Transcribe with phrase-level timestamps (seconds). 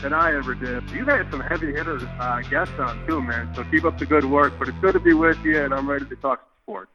[0.00, 0.88] than I ever did.
[0.90, 3.52] You've had some heavy hitters uh, guests on too, man.
[3.54, 4.52] So keep up the good work.
[4.58, 6.90] But it's good to be with you, and I'm ready to talk sports.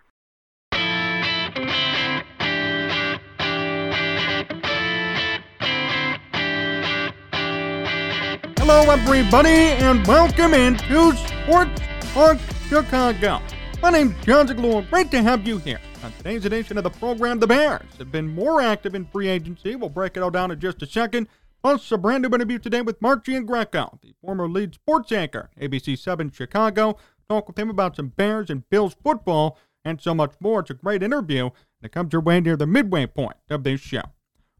[8.58, 11.82] Hello, everybody, and welcome into Sports
[12.14, 12.38] Talk
[12.68, 13.42] Chicago.
[13.82, 14.88] My name's Jon Zaghloul.
[14.90, 15.80] Great to have you here.
[16.04, 19.76] On today's edition of the program, the Bears have been more active in free agency.
[19.76, 21.28] We'll break it all down in just a second.
[21.64, 25.96] Plus, a brand new interview today with Mark Giangreco, the former lead sports anchor, ABC
[25.98, 26.98] 7 Chicago.
[27.30, 30.62] Talk with him about some Bears and Bills football and so much more.
[30.62, 31.54] It's a great interview, and
[31.84, 34.02] it comes your way near the midway point of this show.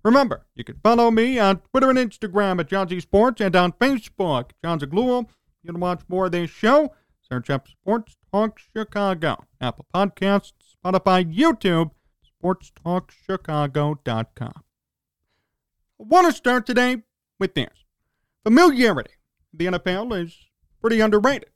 [0.04, 3.72] Remember, you can follow me on Twitter and Instagram at Jon Z Sports and on
[3.74, 5.28] Facebook, Jon Zaghloul.
[5.64, 6.94] You can watch more of this show.
[7.22, 11.92] Search up Sports Talk Chicago, Apple Podcasts, Spotify, YouTube,
[12.44, 14.64] sportstalkchicago.com.
[16.02, 17.04] I want to start today
[17.40, 17.70] with this.
[18.44, 19.12] Familiarity.
[19.54, 20.36] The NFL is
[20.80, 21.50] pretty underrated.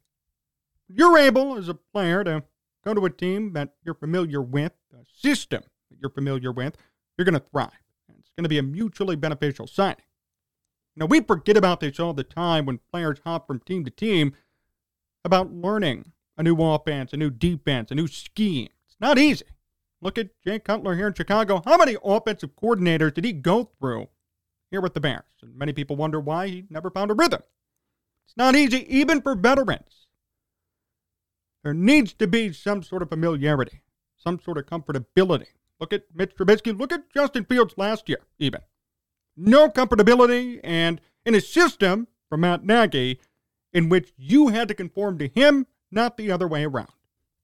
[0.88, 2.44] You're able, as a player, to
[2.86, 6.78] go to a team that you're familiar with, a system that you're familiar with,
[7.18, 7.72] you're going to thrive
[8.20, 10.06] It's going to be a mutually beneficial signing.
[10.96, 14.36] Now, we forget about this all the time when players hop from team to team
[15.24, 18.70] about learning a new offense, a new defense, a new scheme.
[18.86, 19.46] It's not easy.
[20.02, 21.64] Look at Jay Cutler here in Chicago.
[21.66, 24.10] How many offensive coordinators did he go through
[24.76, 25.24] here with the Bears?
[25.42, 27.42] And many people wonder why he never found a rhythm.
[28.26, 30.08] It's not easy, even for veterans.
[31.64, 33.82] There needs to be some sort of familiarity,
[34.18, 35.48] some sort of comfortability
[35.80, 36.78] Look at Mitch Trubisky.
[36.78, 38.62] Look at Justin Fields last year, even.
[39.36, 43.20] No comfortability and in a system from Matt Nagy
[43.74, 46.92] in which you had to conform to him, not the other way around.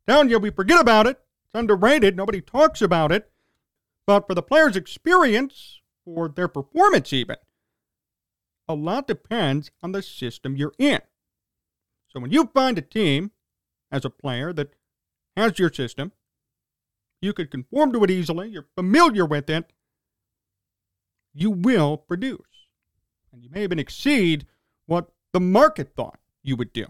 [0.08, 1.20] Telling you, we forget about it.
[1.44, 2.16] It's underrated.
[2.16, 3.30] Nobody talks about it.
[4.08, 7.38] But for the player's experience, for their performance even,
[8.68, 11.02] a lot depends on the system you're in.
[12.08, 13.32] So when you find a team
[13.92, 14.74] as a player that
[15.36, 16.12] has your system,
[17.22, 19.72] you could conform to it easily, you're familiar with it,
[21.34, 22.40] you will produce.
[23.32, 24.46] And you may even exceed
[24.86, 26.88] what the market thought you would do.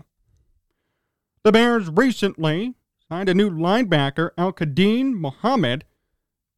[1.43, 2.75] The Bears recently
[3.09, 5.85] signed a new linebacker, Al-Quadin Muhammad,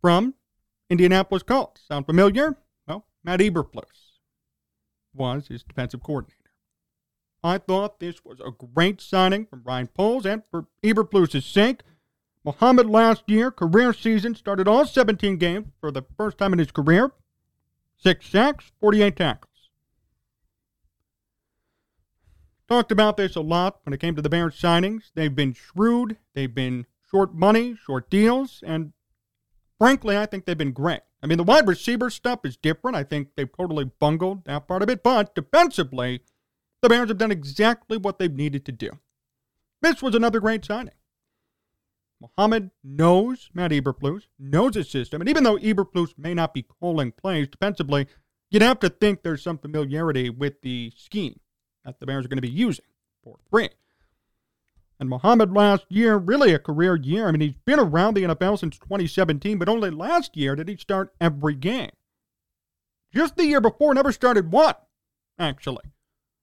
[0.01, 0.35] from
[0.89, 1.81] Indianapolis Colts.
[1.87, 2.57] Sound familiar?
[2.87, 4.19] Well, Matt Eberflus
[5.13, 6.37] was his defensive coordinator.
[7.43, 11.81] I thought this was a great signing from Ryan Poles and for Eberflus's sake.
[12.45, 16.71] Muhammad last year, career season, started all 17 games for the first time in his
[16.71, 17.11] career.
[17.97, 19.49] Six sacks, 48 tackles.
[22.67, 25.11] Talked about this a lot when it came to the Bears signings.
[25.13, 28.93] They've been shrewd, they've been short money, short deals, and
[29.79, 31.01] frankly, I think they've been great.
[31.21, 32.97] I mean, the wide receiver stuff is different.
[32.97, 36.21] I think they've totally bungled that part of it, but defensively,
[36.81, 38.89] the Bears have done exactly what they've needed to do.
[39.81, 40.93] This was another great signing.
[42.19, 47.11] Muhammad knows Matt Eberflus, knows his system, and even though Eberflus may not be calling
[47.11, 48.07] plays defensively,
[48.49, 51.39] you'd have to think there's some familiarity with the scheme
[51.83, 52.85] that the Bears are going to be using
[53.23, 53.69] for three.
[55.03, 57.27] And Muhammad last year, really a career year.
[57.27, 60.77] I mean, he's been around the NFL since 2017, but only last year did he
[60.77, 61.89] start every game.
[63.13, 64.75] Just the year before, never started one,
[65.37, 65.91] actually.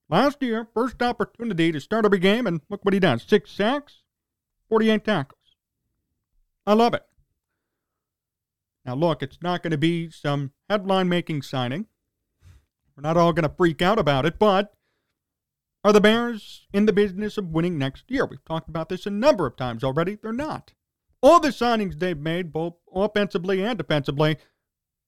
[0.09, 4.03] Last year, first opportunity to start every game, and look what he does six sacks,
[4.69, 5.55] 48 tackles.
[6.67, 7.07] I love it.
[8.85, 11.87] Now, look, it's not going to be some headline making signing.
[12.95, 14.71] We're not all going to freak out about it, but
[15.83, 18.25] are the Bears in the business of winning next year?
[18.25, 20.15] We've talked about this a number of times already.
[20.15, 20.73] They're not.
[21.21, 24.37] All the signings they've made, both offensively and defensively,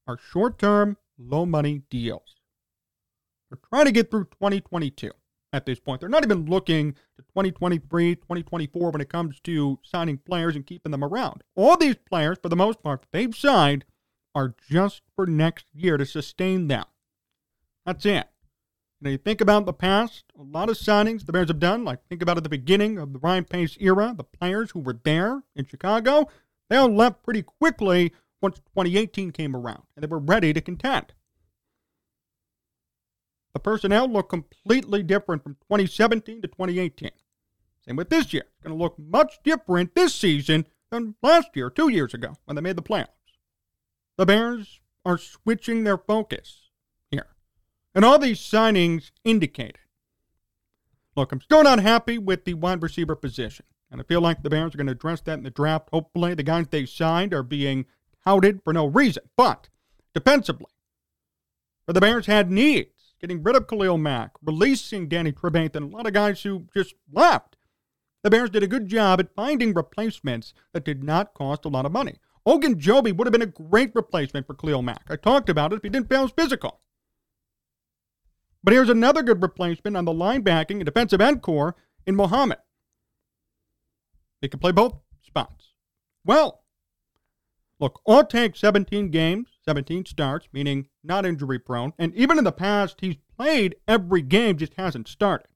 [0.07, 2.35] are short term, low money deals.
[3.49, 5.11] They're trying to get through 2022.
[5.53, 6.01] at this point.
[6.01, 10.91] They're not even looking to 2023, 2024 when it comes to signing players and keeping
[10.91, 11.43] them around.
[11.55, 13.85] All these players, for the most part, they've signed
[14.35, 16.85] are just for next year to sustain them.
[17.85, 18.27] That's it.
[19.03, 21.83] You know, you think about the past, a lot of signings the Bears have done,
[21.83, 24.97] like think about at the beginning of the Ryan Pace era, the players who were
[25.03, 26.29] there in Chicago,
[26.69, 31.11] they all left pretty quickly once 2018 came around and they were ready to contend.
[33.51, 37.11] The personnel looked completely different from 2017 to 2018.
[37.85, 38.45] Same with this year.
[38.53, 42.55] It's going to look much different this season than last year, two years ago, when
[42.55, 43.09] they made the playoffs.
[44.15, 46.62] The Bears are switching their focus.
[47.95, 49.77] And all these signings indicate it.
[51.15, 53.65] Look, I'm still not happy with the wide receiver position.
[53.91, 55.89] And I feel like the Bears are going to address that in the draft.
[55.91, 57.85] Hopefully, the guys they signed are being
[58.25, 59.23] touted for no reason.
[59.37, 59.69] But
[60.15, 60.71] defensively,
[61.85, 66.07] where the Bears had needs, getting rid of Khalil Mack, releasing Danny Trevathan, a lot
[66.07, 67.55] of guys who just left.
[68.23, 71.85] The Bears did a good job at finding replacements that did not cost a lot
[71.85, 72.17] of money.
[72.47, 75.03] Ogunjobi would have been a great replacement for Khalil Mack.
[75.09, 76.79] I talked about it if he didn't fail his physical.
[78.63, 81.75] But here's another good replacement on the linebacking and defensive end core
[82.05, 82.59] in Muhammad.
[84.41, 85.73] They can play both spots.
[86.25, 86.63] Well,
[87.79, 91.93] look, all take 17 games 17 starts, meaning not injury prone.
[91.97, 95.47] And even in the past, he's played every game, just hasn't started.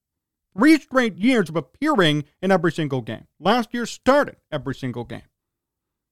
[0.57, 3.27] Three straight years of appearing in every single game.
[3.39, 5.21] Last year started every single game.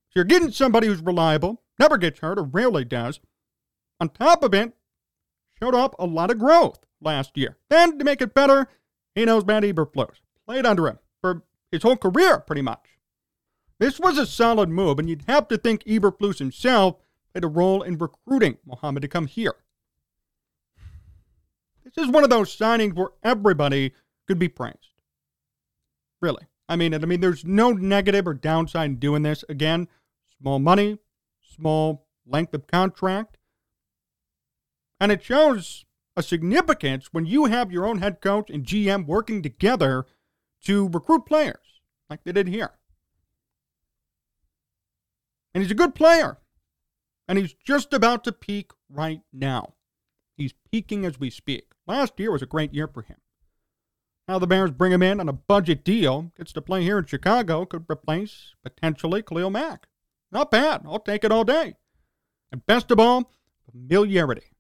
[0.10, 3.20] So you're getting somebody who's reliable, never gets hurt, or rarely does.
[4.00, 4.74] On top of it,
[5.60, 7.58] showed off a lot of growth last year.
[7.70, 8.68] Then to make it better,
[9.14, 10.16] he knows Matt Eberflus.
[10.46, 13.00] Played under him for his whole career, pretty much.
[13.80, 16.96] This was a solid move, and you'd have to think Eberflus himself
[17.34, 19.56] played a role in recruiting Muhammad to come here.
[21.84, 23.94] This is one of those signings where everybody
[24.28, 25.02] could be praised.
[26.22, 26.46] Really.
[26.68, 29.44] I mean, I mean, there's no negative or downside in doing this.
[29.50, 29.88] Again,
[30.40, 30.98] small money,
[31.42, 33.38] small length of contract.
[35.00, 35.85] And it shows
[36.16, 40.06] a significance when you have your own head coach and GM working together
[40.64, 42.72] to recruit players like they did here.
[45.54, 46.40] And he's a good player
[47.28, 49.74] and he's just about to peak right now.
[50.38, 51.72] He's peaking as we speak.
[51.88, 53.18] Last year was a great year for him.
[54.28, 57.06] Now the Bears bring him in on a budget deal, gets to play here in
[57.06, 59.88] Chicago, could replace potentially Khalil Mack.
[60.32, 60.82] Not bad.
[60.86, 61.76] I'll take it all day.
[62.52, 63.32] And best of all,
[63.70, 64.55] familiarity.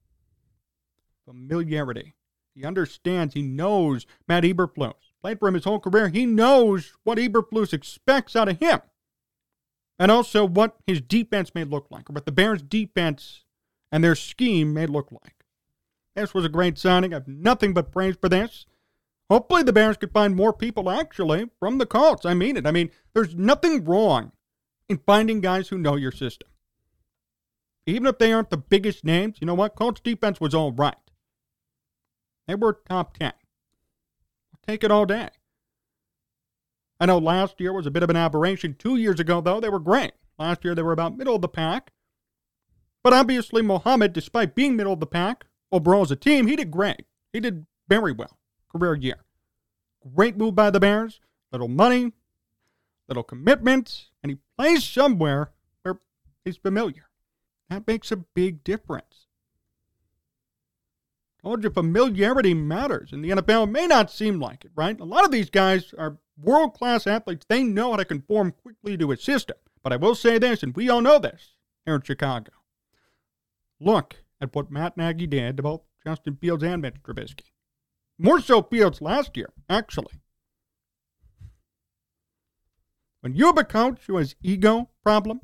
[1.26, 2.16] Familiarity.
[2.54, 4.94] He understands, he knows Matt Eberflus.
[5.22, 6.10] Played for him his whole career.
[6.10, 8.82] He knows what Eberflus expects out of him
[9.98, 13.44] and also what his defense may look like, or what the Bears' defense
[13.92, 15.46] and their scheme may look like.
[16.16, 17.14] This was a great signing.
[17.14, 18.66] I have nothing but praise for this.
[19.30, 22.26] Hopefully, the Bears could find more people actually from the Colts.
[22.26, 22.68] I mean it.
[22.68, 24.32] I mean, there's nothing wrong
[24.88, 26.50] in finding guys who know your system.
[27.88, 29.76] Even if they aren't the biggest names, you know what?
[29.76, 30.96] Colts defense was all right.
[32.48, 33.28] They were top 10.
[33.28, 35.30] I'll take it all day.
[37.00, 38.76] I know last year was a bit of an aberration.
[38.78, 40.14] Two years ago, though, they were great.
[40.38, 41.92] Last year, they were about middle of the pack.
[43.04, 46.72] But obviously, Muhammad, despite being middle of the pack, overall as a team, he did
[46.72, 47.06] great.
[47.34, 48.38] He did very well.
[48.72, 49.26] Career year.
[50.16, 51.20] Great move by the Bears.
[51.52, 52.14] Little money,
[53.08, 55.52] little commitment, and he plays somewhere
[55.84, 56.00] where
[56.44, 57.10] he's familiar.
[57.70, 59.25] That makes a big difference.
[61.46, 63.70] Told you familiarity matters in the NFL.
[63.70, 65.00] May not seem like it, right?
[65.00, 68.98] A lot of these guys are world class athletes, they know how to conform quickly
[68.98, 69.56] to a system.
[69.84, 71.54] But I will say this, and we all know this
[71.86, 72.52] here in Chicago.
[73.80, 77.52] Look at what Matt Nagy did to both Justin Fields and Mitch Trubisky.
[78.18, 80.20] More so Fields last year, actually.
[83.22, 85.42] When you have a coach who has ego problems,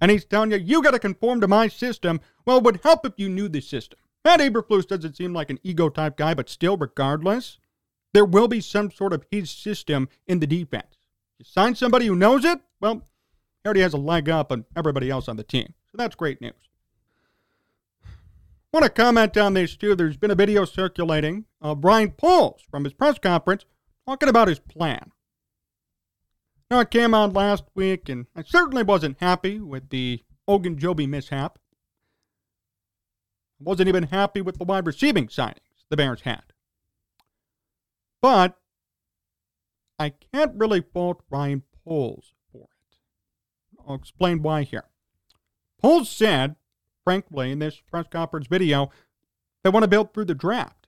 [0.00, 3.04] and he's telling you, you got to conform to my system, well, it would help
[3.04, 3.98] if you knew the system.
[4.24, 7.58] Matt Eberflus doesn't seem like an ego type guy, but still, regardless,
[8.14, 10.96] there will be some sort of his system in the defense.
[11.38, 13.02] You sign somebody who knows it, well,
[13.62, 15.74] he already has a leg up on everybody else on the team.
[15.90, 16.52] So that's great news.
[18.72, 19.94] Want to comment on this too.
[19.94, 23.64] There's been a video circulating of Ryan Poles from his press conference
[24.06, 25.12] talking about his plan.
[26.70, 31.58] Now, I came out last week, and I certainly wasn't happy with the Ogunjobi mishap.
[33.64, 36.42] Wasn't even happy with the wide receiving signings the Bears had.
[38.20, 38.58] But
[39.98, 42.98] I can't really fault Ryan Poles for it.
[43.86, 44.84] I'll explain why here.
[45.80, 46.56] Poles said,
[47.04, 48.90] frankly, in this press conference video,
[49.62, 50.86] they want to build through the draft.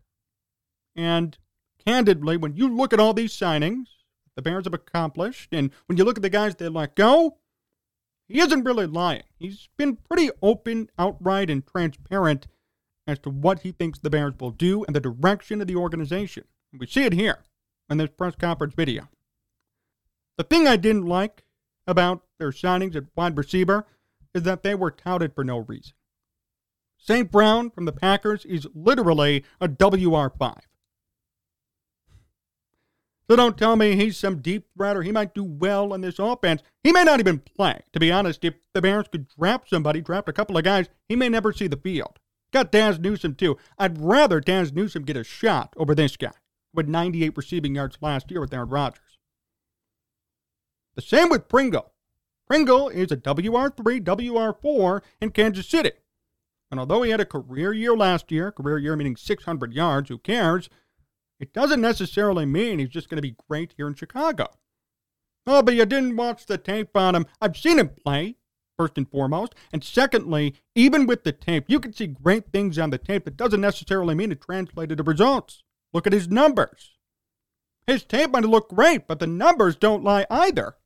[0.94, 1.36] And
[1.84, 3.86] candidly, when you look at all these signings
[4.36, 7.38] the Bears have accomplished, and when you look at the guys they let go,
[8.28, 9.22] he isn't really lying.
[9.38, 12.46] He's been pretty open, outright, and transparent
[13.06, 16.44] as to what he thinks the Bears will do and the direction of the organization.
[16.76, 17.44] We see it here
[17.88, 19.08] in this press conference video.
[20.36, 21.44] The thing I didn't like
[21.86, 23.86] about their signings at wide receiver
[24.34, 25.94] is that they were touted for no reason.
[26.98, 27.30] St.
[27.30, 30.58] Brown from the Packers is literally a WR5.
[33.28, 36.18] So don't tell me he's some deep threat or he might do well in this
[36.18, 36.62] offense.
[36.84, 37.82] He may not even play.
[37.92, 41.16] To be honest, if the Bears could draft somebody, draft a couple of guys, he
[41.16, 42.18] may never see the field.
[42.56, 43.58] Got Dazz Newsome too.
[43.78, 46.32] I'd rather Dazz Newsome get a shot over this guy
[46.72, 49.18] with 98 receiving yards last year with Aaron Rodgers.
[50.94, 51.92] The same with Pringle.
[52.46, 55.90] Pringle is a WR3, WR4 in Kansas City.
[56.70, 60.16] And although he had a career year last year, career year meaning 600 yards, who
[60.16, 60.70] cares?
[61.38, 64.46] It doesn't necessarily mean he's just going to be great here in Chicago.
[65.46, 67.26] Oh, but you didn't watch the tape on him.
[67.38, 68.36] I've seen him play,
[68.76, 69.54] first and foremost.
[69.72, 73.36] And secondly, even with the tape, you can see great things on the tape that
[73.36, 75.62] doesn't necessarily mean it translated to results.
[75.92, 76.96] Look at his numbers.
[77.86, 80.76] His tape might look great, but the numbers don't lie either.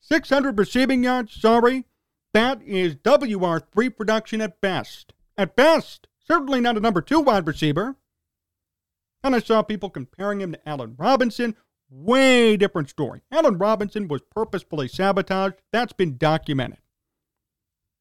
[0.00, 1.86] 600 receiving yards, sorry.
[2.32, 5.12] That is WR3 production at best.
[5.36, 6.06] At best.
[6.26, 7.96] Certainly not a number two wide receiver.
[9.22, 11.56] And I saw people comparing him to Allen Robinson.
[11.90, 13.22] Way different story.
[13.32, 15.56] Allen Robinson was purposefully sabotaged.
[15.72, 16.78] That's been documented.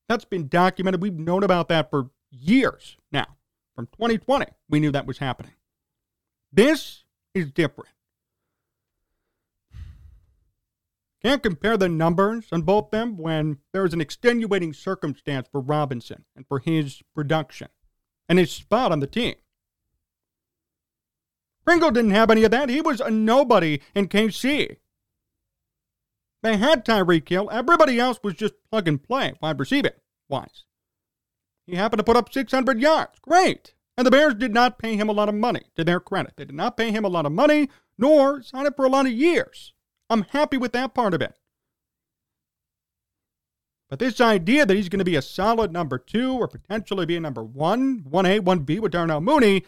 [0.09, 1.01] That's been documented.
[1.01, 3.27] We've known about that for years now.
[3.75, 5.53] From 2020, we knew that was happening.
[6.51, 7.91] This is different.
[11.21, 16.25] Can't compare the numbers on both them when there is an extenuating circumstance for Robinson
[16.35, 17.67] and for his production
[18.27, 19.35] and his spot on the team.
[21.65, 22.69] Pringle didn't have any of that.
[22.69, 24.77] He was a nobody in KC.
[26.41, 27.49] They had Tyreek Hill.
[27.51, 29.91] Everybody else was just plug and play, wide receiving
[30.29, 30.63] wise.
[31.65, 33.19] He happened to put up 600 yards.
[33.21, 33.73] Great.
[33.97, 36.33] And the Bears did not pay him a lot of money, to their credit.
[36.37, 39.05] They did not pay him a lot of money, nor sign him for a lot
[39.05, 39.73] of years.
[40.09, 41.35] I'm happy with that part of it.
[43.89, 47.17] But this idea that he's going to be a solid number two or potentially be
[47.17, 49.65] a number one, 1A, 1B with Darnell Mooney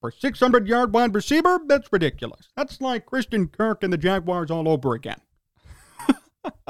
[0.00, 2.48] for 600 yard wide receiver, that's ridiculous.
[2.56, 5.20] That's like Christian Kirk and the Jaguars all over again.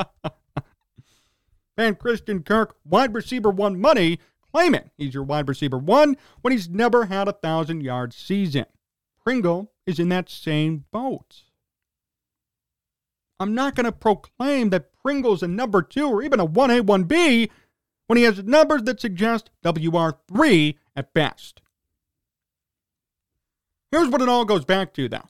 [1.76, 4.18] and Christian Kirk, wide receiver one money,
[4.52, 8.66] claiming he's your wide receiver one when he's never had a thousand yard season.
[9.22, 11.42] Pringle is in that same boat.
[13.40, 17.50] I'm not going to proclaim that Pringle's a number two or even a 1A, 1B
[18.06, 21.62] when he has numbers that suggest WR3 at best.
[23.92, 25.28] Here's what it all goes back to, though.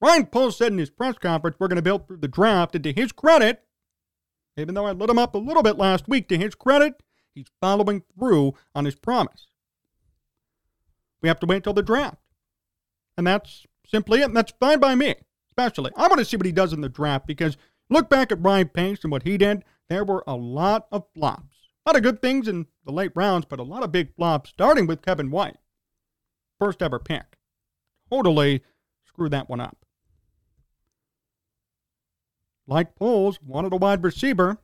[0.00, 2.84] Ryan Poles said in his press conference we're going to build through the draft, and
[2.84, 3.62] to his credit,
[4.56, 7.02] even though I lit him up a little bit last week, to his credit,
[7.34, 9.46] he's following through on his promise.
[11.20, 12.18] We have to wait till the draft.
[13.16, 15.16] And that's simply it, and that's fine by me,
[15.50, 15.90] especially.
[15.96, 17.56] I want to see what he does in the draft because
[17.90, 19.64] look back at Ryan Pace and what he did.
[19.88, 21.56] There were a lot of flops.
[21.84, 24.50] A lot of good things in the late rounds, but a lot of big flops,
[24.50, 25.56] starting with Kevin White.
[26.60, 27.38] First ever pick
[28.10, 28.62] totally
[29.06, 29.77] screw that one up.
[32.68, 34.58] Like Poles, wanted a wide receiver,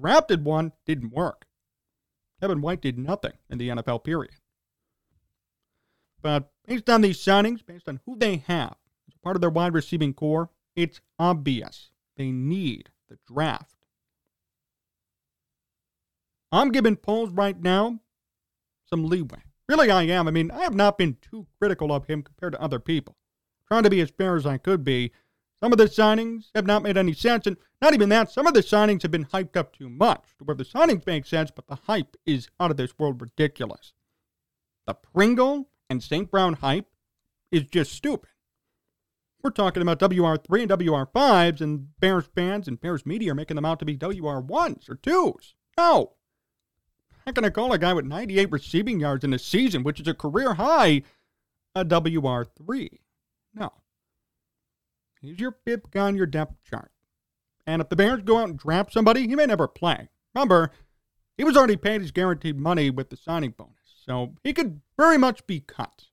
[0.00, 1.46] drafted one, didn't work.
[2.40, 4.36] Kevin White did nothing in the NFL period.
[6.22, 8.76] But based on these signings, based on who they have
[9.08, 13.74] as part of their wide receiving core, it's obvious they need the draft.
[16.52, 17.98] I'm giving Poles right now
[18.88, 19.42] some leeway.
[19.68, 20.28] Really, I am.
[20.28, 23.16] I mean, I have not been too critical of him compared to other people.
[23.66, 25.12] Trying to be as fair as I could be.
[25.62, 28.54] Some of the signings have not made any sense, and not even that, some of
[28.54, 31.66] the signings have been hyped up too much, to where the signings make sense, but
[31.66, 33.92] the hype is out of this world ridiculous.
[34.86, 36.30] The Pringle and St.
[36.30, 36.88] Brown hype
[37.52, 38.30] is just stupid.
[39.42, 43.64] We're talking about WR3 and WR5s, and Bears fans and Bears media are making them
[43.64, 45.54] out to be WR1s or 2s.
[45.76, 46.14] No
[47.30, 50.08] not going to call a guy with 98 receiving yards in a season, which is
[50.08, 51.02] a career high,
[51.74, 52.88] a WR3.
[53.54, 53.72] No.
[55.20, 55.56] He's your
[55.90, 56.90] guy on your depth chart.
[57.66, 60.08] And if the Bears go out and draft somebody, he may never play.
[60.34, 60.70] Remember,
[61.36, 63.74] he was already paid his guaranteed money with the signing bonus,
[64.04, 66.06] so he could very much be cut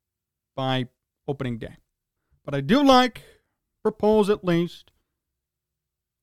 [0.55, 0.87] by
[1.27, 1.77] opening day.
[2.45, 3.23] But I do like,
[3.83, 4.91] propose at least,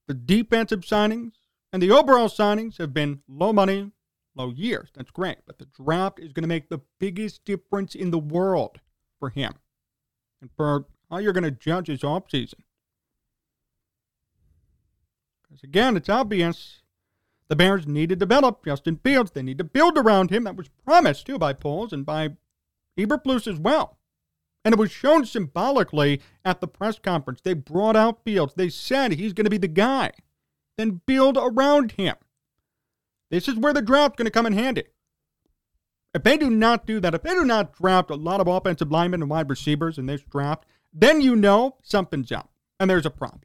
[0.06, 1.32] the defensive signings
[1.72, 3.90] and the overall signings have been low money,
[4.36, 4.90] low years.
[4.94, 5.38] That's great.
[5.46, 8.80] But the draft is going to make the biggest difference in the world
[9.18, 9.54] for him.
[10.44, 12.60] and for how you're going to judge his offseason.
[15.54, 16.82] Because again, it's obvious
[17.46, 19.30] the Bears need to develop Justin Fields.
[19.30, 20.44] They need to build around him.
[20.44, 22.30] That was promised, too, by Poles and by
[22.98, 23.98] Eberflus as well.
[24.64, 27.40] And it was shown symbolically at the press conference.
[27.40, 28.54] They brought out Fields.
[28.54, 30.10] They said he's going to be the guy.
[30.76, 32.16] Then build around him.
[33.30, 34.84] This is where the draft's going to come in handy.
[36.14, 38.90] If they do not do that, if they do not draft a lot of offensive
[38.90, 43.10] linemen and wide receivers in this draft, then you know something's up and there's a
[43.10, 43.42] problem.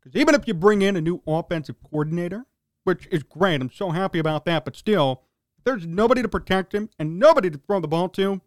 [0.00, 2.46] Because even if you bring in a new offensive coordinator,
[2.84, 5.22] which is great, I'm so happy about that, but still,
[5.64, 8.40] there's nobody to protect him and nobody to throw the ball to,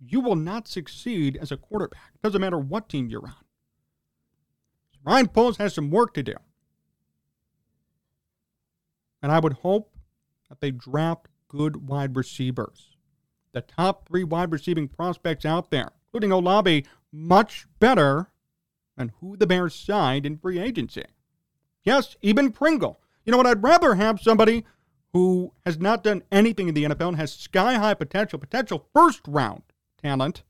[0.00, 2.12] you will not succeed as a quarterback.
[2.22, 3.34] Doesn't matter what team you're on.
[5.04, 6.34] Ryan Poles has some work to do.
[9.22, 9.94] And I would hope
[10.48, 12.96] that they draft good wide receivers.
[13.52, 18.31] The top three wide receiving prospects out there, including Olave, much better
[18.96, 21.04] than who the Bears signed in free agency.
[21.84, 23.00] Yes, even Pringle.
[23.24, 23.46] You know what?
[23.46, 24.64] I'd rather have somebody
[25.12, 29.20] who has not done anything in the NFL and has sky high potential, potential first
[29.26, 29.62] round
[30.02, 30.42] talent,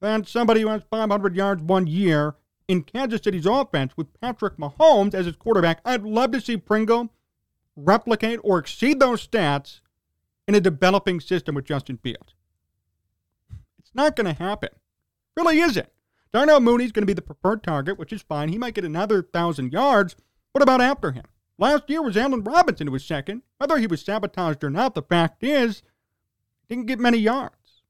[0.00, 2.36] than somebody who has 500 yards one year
[2.68, 5.80] in Kansas City's offense with Patrick Mahomes as his quarterback.
[5.84, 7.10] I'd love to see Pringle
[7.76, 9.80] replicate or exceed those stats
[10.48, 12.34] in a developing system with Justin Fields.
[13.78, 14.70] It's not going to happen.
[15.36, 15.88] Really isn't.
[16.36, 18.50] Darnell Mooney's going to be the preferred target, which is fine.
[18.50, 20.16] He might get another 1,000 yards.
[20.52, 21.24] What about after him?
[21.56, 23.40] Last year was Allen Robinson who was second.
[23.56, 25.82] Whether he was sabotaged or not, the fact is,
[26.68, 27.80] didn't get many yards.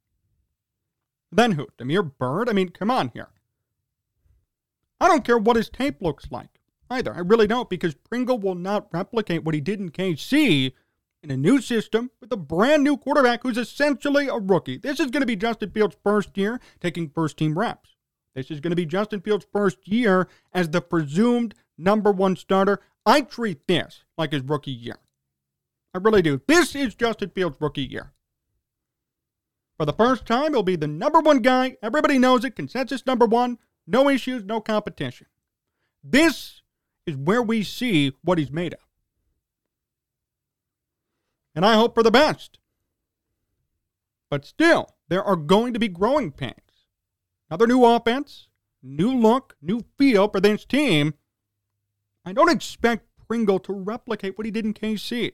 [1.33, 1.67] Then who?
[1.77, 2.49] Damiere Byrd?
[2.49, 3.31] I mean, come on here.
[5.01, 7.13] I don't care what his tape looks like either.
[7.13, 10.73] I really don't because Pringle will not replicate what he did in KC
[11.21, 14.79] in a new system with a brand new quarterback who's essentially a rookie.
[14.79, 17.96] This is going to be Justin Fields' first year taking first team reps.
[18.37, 22.81] This is going to be Justin Fields' first year as the presumed number one starter.
[23.07, 24.99] I treat this like his rookie year.
[25.95, 26.43] I really do.
[26.47, 28.13] This is Justin Fields' rookie year.
[29.79, 31.79] For the first time, he'll be the number one guy.
[31.83, 32.57] Everybody knows it.
[32.57, 33.57] Consensus number one.
[33.87, 35.29] No issues, no competition.
[36.05, 36.61] This
[37.07, 38.81] is where we see what he's made of.
[41.55, 42.59] And I hope for the best.
[44.29, 46.66] But still, there are going to be growing pains.
[47.49, 48.49] Another new offense,
[48.83, 51.15] new look, new feel for this team.
[52.25, 55.33] I don't expect Pringle to replicate what he did in KC.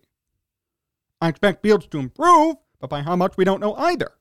[1.20, 4.12] I expect Fields to improve, but by how much we don't know either.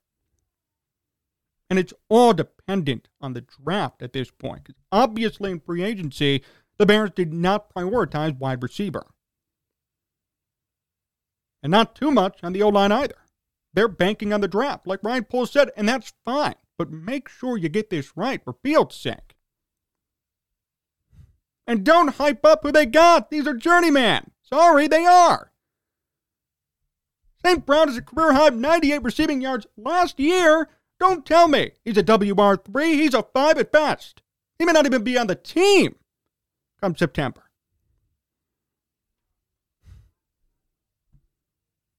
[1.69, 4.69] And it's all dependent on the draft at this point.
[4.91, 6.43] Obviously, in free agency,
[6.77, 9.05] the Bears did not prioritize wide receiver.
[11.63, 13.15] And not too much on the O line either.
[13.73, 16.55] They're banking on the draft, like Ryan Poles said, and that's fine.
[16.81, 19.35] But make sure you get this right for Fields' sake.
[21.67, 23.29] And don't hype up who they got.
[23.29, 24.31] These are journeymen.
[24.41, 25.51] Sorry, they are.
[27.45, 27.63] St.
[27.67, 30.69] Brown is a career high 98 receiving yards last year.
[30.99, 32.93] Don't tell me he's a WR3.
[32.93, 34.23] He's a 5 at best.
[34.57, 35.97] He may not even be on the team
[36.81, 37.43] come September.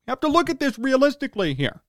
[0.04, 1.82] You have to look at this realistically here.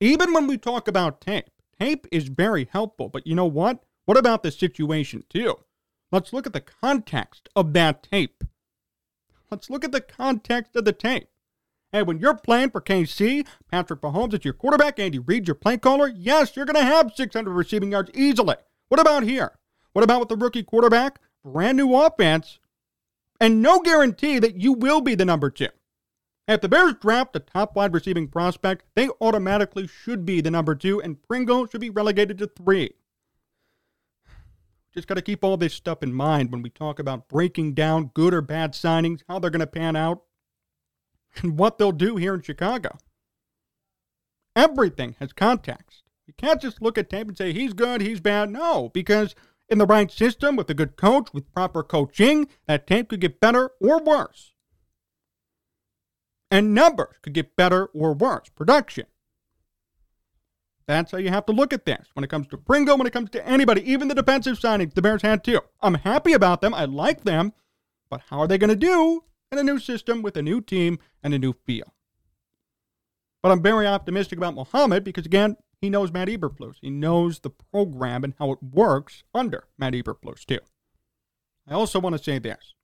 [0.00, 1.46] Even when we talk about tape,
[1.78, 3.82] tape is very helpful, but you know what?
[4.04, 5.56] What about the situation too?
[6.12, 8.44] Let's look at the context of that tape.
[9.50, 11.28] Let's look at the context of the tape.
[11.92, 15.78] Hey, when you're playing for KC, Patrick Mahomes is your quarterback, Andy Reid your play
[15.78, 18.56] caller, yes, you're going to have 600 receiving yards easily.
[18.88, 19.58] What about here?
[19.92, 21.20] What about with the rookie quarterback?
[21.52, 22.58] brand new offense,
[23.40, 25.68] and no guarantee that you will be the number two.
[26.48, 30.76] If the Bears draft a top wide receiving prospect, they automatically should be the number
[30.76, 32.92] two, and Pringle should be relegated to three.
[34.94, 38.12] Just got to keep all this stuff in mind when we talk about breaking down
[38.14, 40.22] good or bad signings, how they're going to pan out,
[41.42, 42.96] and what they'll do here in Chicago.
[44.54, 46.04] Everything has context.
[46.26, 48.50] You can't just look at tape and say he's good, he's bad.
[48.50, 49.34] No, because
[49.68, 53.40] in the right system, with a good coach, with proper coaching, that team could get
[53.40, 54.54] better or worse.
[56.50, 58.48] And numbers could get better or worse.
[58.54, 59.06] Production.
[60.86, 63.12] That's how you have to look at this when it comes to Pringle, when it
[63.12, 65.60] comes to anybody, even the defensive signings the Bears had too.
[65.80, 66.72] I'm happy about them.
[66.72, 67.52] I like them.
[68.08, 71.00] But how are they going to do in a new system with a new team
[71.24, 71.92] and a new feel?
[73.42, 76.76] But I'm very optimistic about Muhammad because, again, he knows Matt Eberflus.
[76.80, 80.60] He knows the program and how it works under Matt Eberflus, too.
[81.68, 82.74] I also want to say this.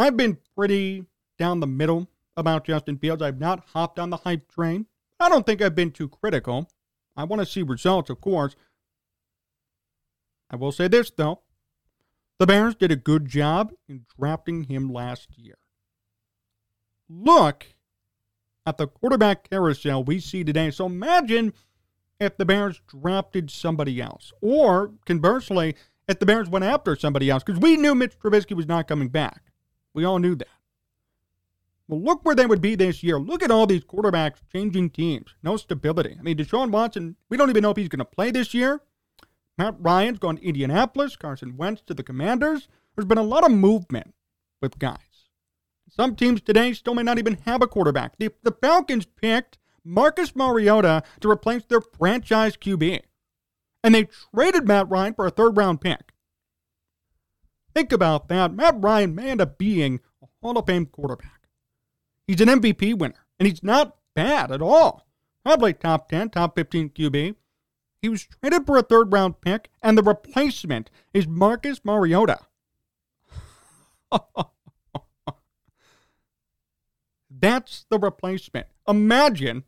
[0.00, 1.04] I've been pretty
[1.38, 3.22] down the middle about Justin Fields.
[3.22, 4.86] I've not hopped on the hype train.
[5.18, 6.70] I don't think I've been too critical.
[7.16, 8.56] I want to see results, of course.
[10.50, 11.42] I will say this, though.
[12.38, 15.58] The Bears did a good job in drafting him last year.
[17.08, 17.66] Look
[18.64, 20.70] at the quarterback carousel we see today.
[20.70, 21.52] So imagine
[22.18, 25.74] if the Bears drafted somebody else, or conversely,
[26.08, 29.08] if the Bears went after somebody else, because we knew Mitch Trubisky was not coming
[29.08, 29.49] back.
[29.94, 30.48] We all knew that.
[31.88, 33.18] Well, look where they would be this year.
[33.18, 35.34] Look at all these quarterbacks changing teams.
[35.42, 36.16] No stability.
[36.18, 38.80] I mean, Deshaun Watson, we don't even know if he's going to play this year.
[39.58, 41.16] Matt Ryan's gone to Indianapolis.
[41.16, 42.68] Carson Wentz to the Commanders.
[42.94, 44.14] There's been a lot of movement
[44.62, 44.98] with guys.
[45.88, 48.16] Some teams today still may not even have a quarterback.
[48.18, 53.00] The, the Falcons picked Marcus Mariota to replace their franchise QB.
[53.82, 56.09] And they traded Matt Ryan for a third round pick.
[57.74, 58.52] Think about that.
[58.52, 61.48] Matt Ryan may end up being a Hall of Fame quarterback.
[62.26, 65.06] He's an MVP winner, and he's not bad at all.
[65.44, 67.34] Probably top 10, top 15 QB.
[68.02, 72.38] He was traded for a third round pick, and the replacement is Marcus Mariota.
[77.30, 78.66] That's the replacement.
[78.86, 79.64] Imagine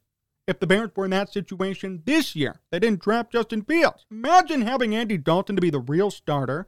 [0.47, 2.61] if the Bears were in that situation this year.
[2.71, 4.07] They didn't draft Justin Fields.
[4.11, 6.67] Imagine having Andy Dalton to be the real starter,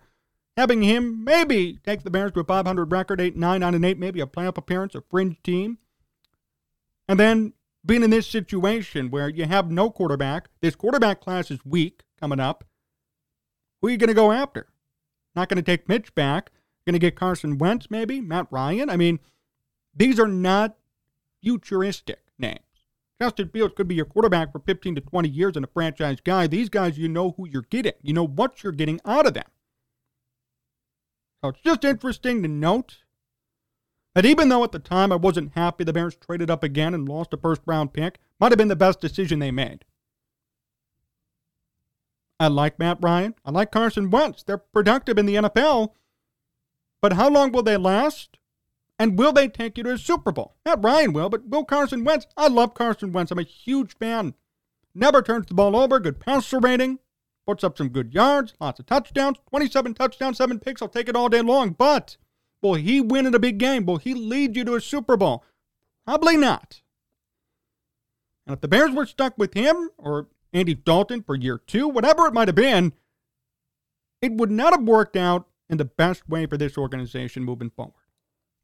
[0.57, 3.99] having him maybe take the Bears to a 500 record, 8 9 9 and 8,
[3.99, 5.79] maybe a playoff appearance, a fringe team.
[7.09, 7.53] And then
[7.85, 12.41] being in this situation where you have no quarterback, this quarterback class is weak coming
[12.41, 12.65] up.
[13.81, 14.69] Who are you going to go after?
[15.37, 16.51] Not going to take Mitch back.
[16.87, 18.21] Going to get Carson Wentz, maybe?
[18.21, 18.91] Matt Ryan?
[18.91, 19.19] I mean,
[19.95, 20.77] these are not
[21.43, 22.61] futuristic names.
[23.21, 26.47] Justin Fields could be your quarterback for 15 to 20 years and a franchise guy.
[26.47, 27.93] These guys, you know who you're getting.
[28.03, 29.45] You know what you're getting out of them.
[31.49, 32.99] It's just interesting to note
[34.15, 37.09] that even though at the time I wasn't happy the Bears traded up again and
[37.09, 39.85] lost a first round pick, might have been the best decision they made.
[42.41, 43.35] I like Matt Ryan.
[43.45, 44.43] I like Carson Wentz.
[44.43, 45.93] They're productive in the NFL.
[47.01, 48.39] But how long will they last?
[48.99, 50.57] And will they take you to a Super Bowl?
[50.65, 52.27] Matt Ryan will, but will Carson Wentz?
[52.37, 53.31] I love Carson Wentz.
[53.33, 54.35] I'm a huge fan.
[54.95, 55.99] Never turns the ball over.
[55.99, 56.99] Good passer rating.
[57.47, 58.55] Puts up some good yards.
[58.61, 59.39] Lots of touchdowns.
[59.51, 60.81] 27 touchdowns, 7 picks.
[60.81, 61.71] I'll take it all day long.
[61.71, 62.17] But
[62.63, 63.85] will he win in a big game?
[63.85, 65.45] Will he lead you to a Super Bowl?
[66.07, 66.81] Probably not.
[68.47, 72.27] And if the Bears were stuck with him or Andy Dalton for year two, whatever
[72.27, 72.93] it might have been,
[74.21, 77.95] it would not have worked out in the best way for this organization moving forward.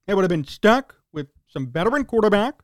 [0.07, 2.63] They would have been stuck with some veteran quarterback.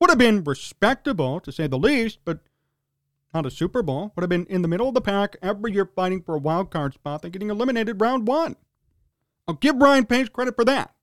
[0.00, 2.40] Would have been respectable, to say the least, but
[3.34, 4.12] not a Super Bowl.
[4.14, 6.70] Would have been in the middle of the pack every year fighting for a wild
[6.70, 8.56] card spot and getting eliminated round one.
[9.46, 10.94] I'll give Ryan Pace credit for that.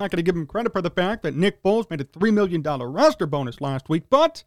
[0.00, 2.32] Not going to give him credit for the fact that Nick Foles made a $3
[2.32, 4.44] million roster bonus last week, but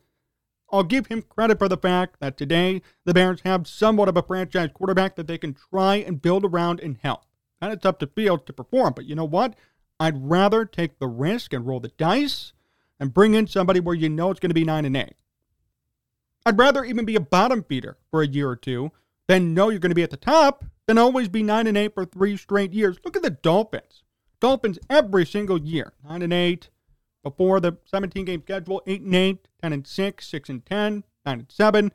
[0.72, 4.24] I'll give him credit for the fact that today the Bears have somewhat of a
[4.24, 7.22] franchise quarterback that they can try and build around and help.
[7.62, 9.56] And it's up to Fields to perform, but you know what?
[10.00, 12.54] I'd rather take the risk and roll the dice
[13.00, 15.14] and bring in somebody where you know it's going to be 9 and 8.
[16.46, 18.92] I'd rather even be a bottom feeder for a year or two
[19.28, 21.94] than know you're going to be at the top than always be 9 and 8
[21.94, 22.98] for three straight years.
[23.04, 24.04] Look at the Dolphins.
[24.40, 26.70] Dolphins every single year, 9 and 8
[27.24, 31.40] before the 17 game schedule, 8 and 8, 10 and 6, 6 and 10, 9
[31.40, 31.92] and 7.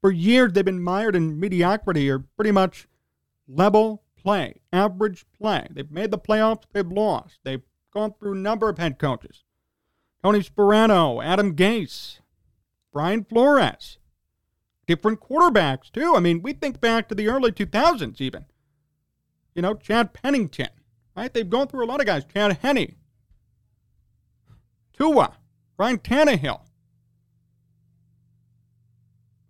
[0.00, 2.88] For years they've been mired in mediocrity or pretty much
[3.46, 5.68] level play, average play.
[5.70, 7.38] They've made the playoffs, they've lost.
[7.44, 7.62] They've
[7.94, 9.44] gone through a number of head coaches.
[10.22, 12.18] Tony Sparano, Adam Gase,
[12.96, 13.98] Brian Flores.
[14.86, 16.14] Different quarterbacks, too.
[16.16, 18.46] I mean, we think back to the early 2000s, even.
[19.54, 20.70] You know, Chad Pennington,
[21.14, 21.30] right?
[21.30, 22.24] They've gone through a lot of guys.
[22.24, 22.94] Chad Henne,
[24.94, 25.36] Tua,
[25.76, 26.62] Ryan Tannehill.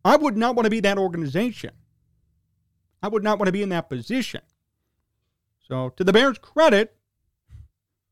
[0.05, 1.71] I would not want to be that organization.
[3.01, 4.41] I would not want to be in that position.
[5.69, 6.97] So, to the Bears' credit,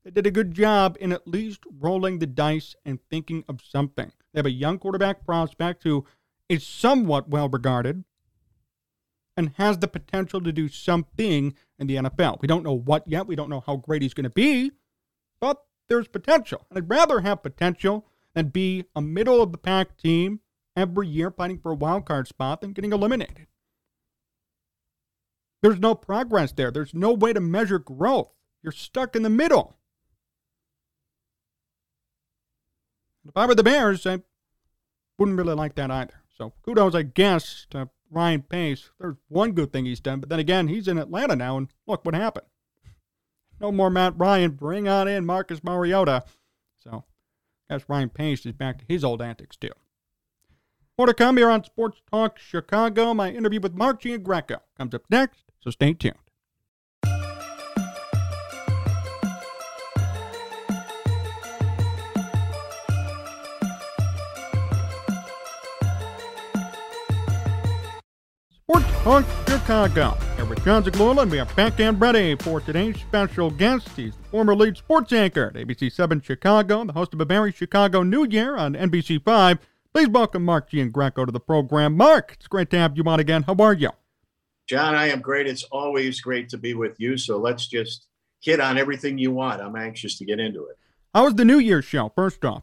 [0.04, 4.12] they did a good job in at least rolling the dice and thinking of something.
[4.34, 6.04] They have a young quarterback prospect who
[6.48, 8.04] is somewhat well regarded
[9.36, 12.40] and has the potential to do something in the NFL.
[12.40, 13.28] We don't know what yet.
[13.28, 14.72] We don't know how great he's going to be,
[15.40, 16.66] but there's potential.
[16.68, 20.40] And I'd rather have potential than be a middle of the pack team
[20.76, 23.46] every year fighting for a wild card spot than getting eliminated.
[25.62, 26.70] There's no progress there.
[26.70, 28.32] There's no way to measure growth.
[28.62, 29.76] You're stuck in the middle.
[33.26, 34.22] If I were the Bears, I
[35.18, 36.22] wouldn't really like that either.
[36.36, 38.90] So kudos, I guess, to Ryan Pace.
[38.98, 42.04] There's one good thing he's done, but then again, he's in Atlanta now, and look
[42.04, 42.46] what happened.
[43.60, 44.50] No more Matt Ryan.
[44.52, 46.24] Bring on in Marcus Mariota.
[46.82, 47.04] So
[47.70, 49.70] As Ryan Pace is back to his old antics too.
[50.98, 53.14] More to come here on Sports Talk Chicago.
[53.14, 56.14] My interview with Mark Giangreco comes up next, so stay tuned.
[69.04, 70.16] Sports Talk Chicago.
[70.36, 73.86] Here with Jon Zaghloul, and we are back and ready for today's special guest.
[73.94, 77.52] He's the former lead sports anchor at ABC 7 Chicago, the host of a very
[77.52, 79.58] Chicago New Year on NBC 5.
[79.92, 81.98] Please welcome Mark Giangreco to the program.
[81.98, 83.42] Mark, it's great to have you on again.
[83.42, 83.90] How are you?
[84.68, 85.46] Jon, I am great.
[85.46, 87.18] It's always great to be with you.
[87.18, 88.06] So let's just
[88.40, 89.60] hit on everything you want.
[89.60, 90.78] I'm anxious to get into it.
[91.14, 92.62] How was the New Year's show, first off?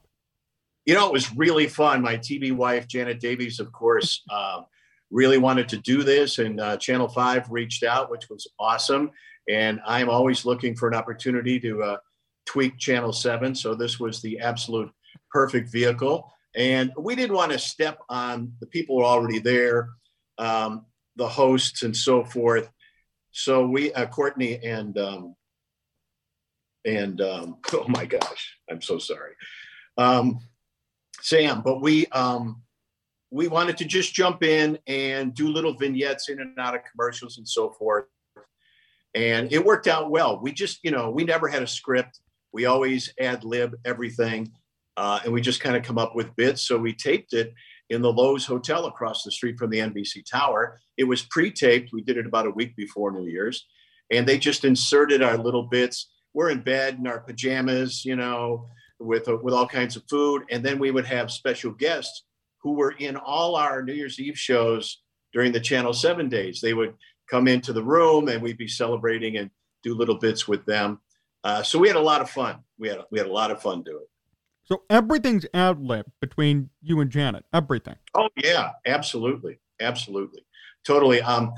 [0.88, 2.02] You know, it was really fun.
[2.02, 4.64] My TV wife, Janet Davies, of course, uh,
[5.12, 9.12] really wanted to do this, and uh, Channel 5 reached out, which was awesome.
[9.50, 11.98] And I'm always looking for an opportunity to uh,
[12.46, 13.54] tweak Channel 7.
[13.54, 14.92] So this was the absolute
[15.32, 16.32] perfect vehicle.
[16.56, 19.90] And we didn't want to step on the people who are already there,
[20.38, 22.70] um, the hosts and so forth.
[23.32, 25.36] So we, uh, Courtney and, um,
[26.86, 29.34] and um, oh my gosh, I'm so sorry.
[29.98, 30.40] Um,
[31.22, 32.62] Sam, but we, um,
[33.32, 37.38] we wanted to just jump in and do little vignettes in and out of commercials
[37.38, 38.06] and so forth.
[39.16, 40.40] And it worked out well.
[40.42, 42.20] We just, you know, we never had a script.
[42.52, 44.52] We always ad lib everything.
[44.98, 46.62] Uh, and we just kind of come up with bits.
[46.62, 47.54] So we taped it
[47.90, 50.82] in the Loews Hotel across the street from the NBC Tower.
[50.98, 51.94] It was pre taped.
[51.94, 53.66] We did it about a week before New Year's.
[54.12, 56.12] And they just inserted our little bits.
[56.34, 58.68] We're in bed in our pajamas, you know,
[59.00, 60.44] with, with all kinds of food.
[60.52, 62.26] And then we would have special guests
[62.62, 65.02] who were in all our New Year's Eve shows
[65.34, 66.62] during the Channel 7 days.
[66.62, 66.94] They would
[67.30, 69.50] come into the room and we'd be celebrating and
[69.84, 71.00] do little bits with them.
[71.44, 72.58] Uh, so we had a lot of fun.
[72.78, 74.10] We had, we had a lot of fun doing it.
[74.64, 77.46] So everything's ad lib between you and Janet.
[77.52, 77.96] Everything.
[78.16, 80.46] Oh yeah, absolutely, absolutely,
[80.86, 81.22] totally.
[81.22, 81.52] Um,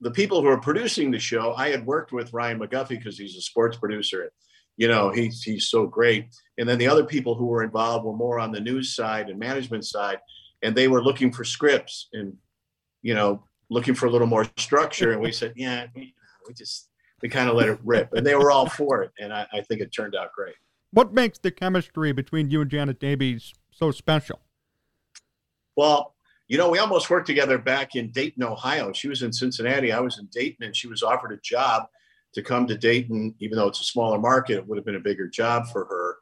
[0.00, 3.36] the people who are producing the show, I had worked with Ryan McGuffey because he's
[3.36, 4.32] a sports producer.
[4.82, 6.34] You know, he's he's so great.
[6.58, 9.38] And then the other people who were involved were more on the news side and
[9.38, 10.18] management side,
[10.64, 12.34] and they were looking for scripts and
[13.00, 15.12] you know looking for a little more structure.
[15.12, 16.12] And we said, yeah, we,
[16.48, 16.88] we just
[17.22, 19.12] we kind of let it rip, and they were all for it.
[19.20, 20.56] And I, I think it turned out great.
[20.90, 24.40] What makes the chemistry between you and Janet Davies so special?
[25.76, 26.16] Well,
[26.48, 28.92] you know, we almost worked together back in Dayton, Ohio.
[28.92, 31.84] She was in Cincinnati, I was in Dayton, and she was offered a job
[32.34, 35.00] to come to Dayton, even though it's a smaller market, it would have been a
[35.00, 36.16] bigger job for her.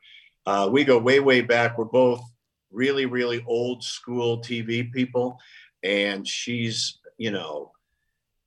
[0.47, 1.79] Uh, we go way, way back.
[1.79, 2.23] We're both
[2.71, 5.39] really, really old school TV people.
[5.83, 7.73] And she's, you know,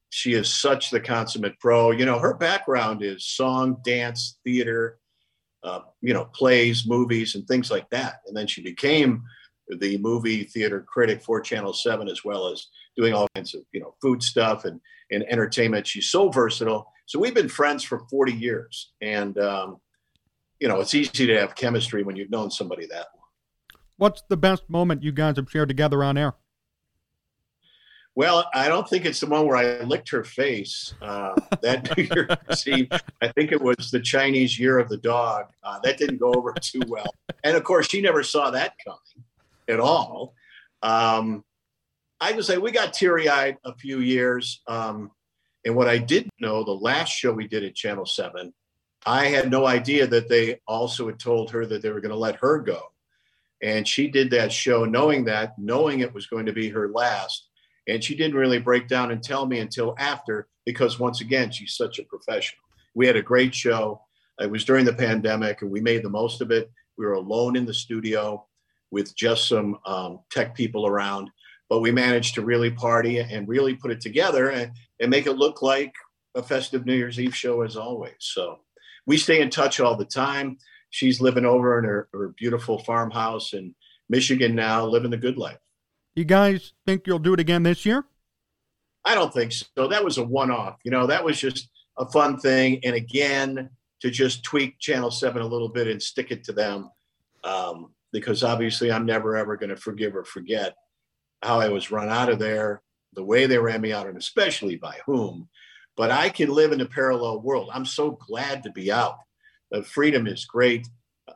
[0.10, 1.91] she is such the consummate pro.
[1.91, 4.99] You know, her background is song, dance, theater,
[5.63, 8.21] uh, you know, plays, movies, and things like that.
[8.28, 9.23] And then she became
[9.80, 13.80] the movie theater critic for Channel 7, as well as doing all kinds of, you
[13.80, 14.80] know, food stuff and,
[15.12, 15.88] and entertainment.
[15.88, 16.92] She's so versatile.
[17.06, 18.94] So we've been friends for 40 years.
[19.02, 19.80] And, um,
[20.60, 23.80] you know, it's easy to have chemistry when you've known somebody that long.
[23.98, 26.36] What's the best moment you guys have shared together on air?
[28.16, 30.94] Well, I don't think it's the one where I licked her face.
[31.02, 32.88] Uh, that year, see,
[33.22, 35.48] I think it was the Chinese Year of the Dog.
[35.63, 37.12] Uh, that didn't go over too well,
[37.44, 39.00] and of course, she never saw that coming
[39.68, 40.36] at all.
[40.84, 41.44] Um,
[42.22, 45.10] I would say we got teary-eyed a few years, um,
[45.65, 48.54] and what I did know, the last show we did at Channel Seven,
[49.06, 52.17] I had no idea that they also had told her that they were going to
[52.17, 52.82] let her go,
[53.62, 57.49] and she did that show knowing that, knowing it was going to be her last
[57.88, 61.76] and she didn't really break down and tell me until after, because once again, she's
[61.76, 62.62] such a professional.
[62.95, 64.02] We had a great show.
[64.39, 66.71] It was during the pandemic, and we made the most of it.
[66.97, 68.45] We were alone in the studio
[68.91, 71.30] with just some um, tech people around,
[71.69, 74.71] but we managed to really party and really put it together and,
[75.04, 75.94] and make it look like
[76.34, 78.16] a festive New Year's Eve show as always.
[78.20, 78.60] So
[79.06, 80.58] we stay in touch all the time.
[80.89, 83.76] She's living over in her, her beautiful farmhouse in
[84.10, 85.60] Michigan now, living the good life.
[86.16, 88.06] You guys think you'll do it again this year?
[89.04, 89.88] I don't think so.
[89.88, 90.78] That was a one off.
[90.86, 92.80] You know, that was just a fun thing.
[92.86, 93.70] And again,
[94.02, 96.89] to just tweak Channel 7 a little bit and stick it to them.
[97.44, 100.76] Um, because obviously, I'm never ever going to forgive or forget
[101.42, 102.82] how I was run out of there,
[103.15, 105.49] the way they ran me out, and especially by whom.
[105.95, 107.69] But I can live in a parallel world.
[107.73, 109.17] I'm so glad to be out.
[109.71, 110.88] The freedom is great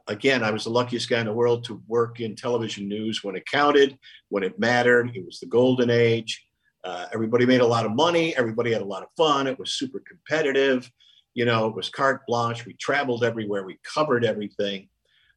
[0.07, 3.35] again, I was the luckiest guy in the world to work in television news when
[3.35, 3.97] it counted,
[4.29, 5.11] when it mattered.
[5.15, 6.43] It was the golden age.
[6.83, 8.35] Uh, everybody made a lot of money.
[8.35, 9.47] Everybody had a lot of fun.
[9.47, 10.89] It was super competitive.
[11.33, 12.65] You know, it was carte blanche.
[12.65, 13.63] We traveled everywhere.
[13.63, 14.89] We covered everything.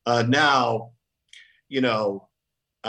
[0.06, 0.92] Uh, now,
[1.68, 2.28] you know,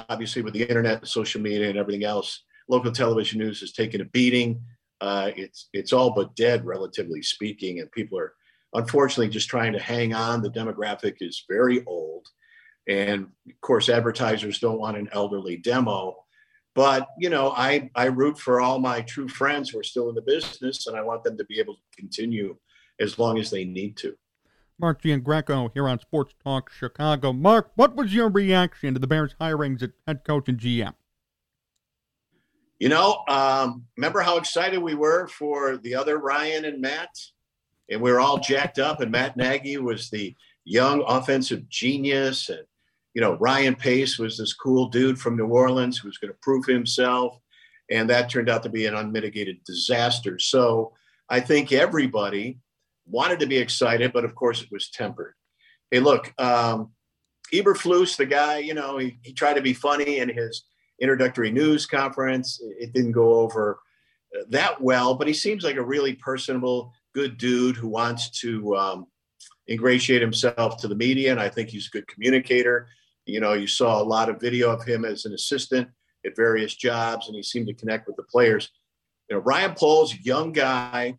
[0.09, 4.06] obviously with the internet, social media, and everything else, local television news has taken a
[4.06, 4.62] beating.
[5.00, 8.34] Uh, it's it's all but dead, relatively speaking, and people are
[8.74, 10.41] unfortunately just trying to hang on.
[10.41, 12.28] The demographic is very old,
[12.88, 16.17] and of course, advertisers don't want an elderly demo.
[16.76, 20.15] But you know, I I root for all my true friends who are still in
[20.15, 22.56] the business, and I want them to be able to continue
[23.00, 24.15] as long as they need to.
[24.80, 27.34] Mark Giangreco here on Sports Talk Chicago.
[27.34, 30.93] Mark, what was your reaction to the Bears' hirings at head coach and GM?
[32.81, 37.15] You know, um, remember how excited we were for the other Ryan and Matt?
[37.91, 42.49] And we were all jacked up, and Matt Nagy was the young offensive genius.
[42.49, 42.63] And,
[43.13, 46.39] you know, Ryan Pace was this cool dude from New Orleans who was going to
[46.41, 47.37] prove himself.
[47.91, 50.39] And that turned out to be an unmitigated disaster.
[50.39, 50.93] So
[51.29, 52.57] I think everybody
[53.05, 55.35] wanted to be excited, but of course it was tempered.
[55.91, 56.93] Hey, look, um,
[57.53, 60.63] Eberflus, the guy, you know, he, he tried to be funny in his
[61.01, 62.61] introductory news conference.
[62.79, 63.79] It didn't go over
[64.35, 68.75] uh, that well, but he seems like a really personable, good dude who wants to
[68.77, 69.07] um,
[69.69, 71.31] ingratiate himself to the media.
[71.31, 72.87] And I think he's a good communicator.
[73.25, 75.87] You know, you saw a lot of video of him as an assistant
[76.25, 78.69] at various jobs, and he seemed to connect with the players.
[79.29, 81.17] You know, Ryan Poles, young guy.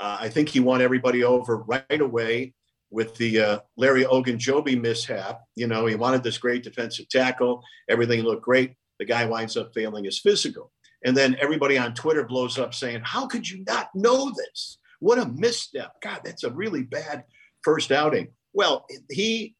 [0.00, 2.54] Uh, I think he won everybody over right away
[2.90, 5.40] with the uh, Larry Ogunjobi mishap.
[5.56, 7.62] You know, he wanted this great defensive tackle.
[7.88, 10.72] Everything looked great the guy winds up failing his physical.
[11.04, 14.78] And then everybody on Twitter blows up saying, How could you not know this?
[15.00, 15.92] What a misstep.
[16.02, 17.24] God, that's a really bad
[17.62, 18.28] first outing.
[18.52, 19.54] Well, he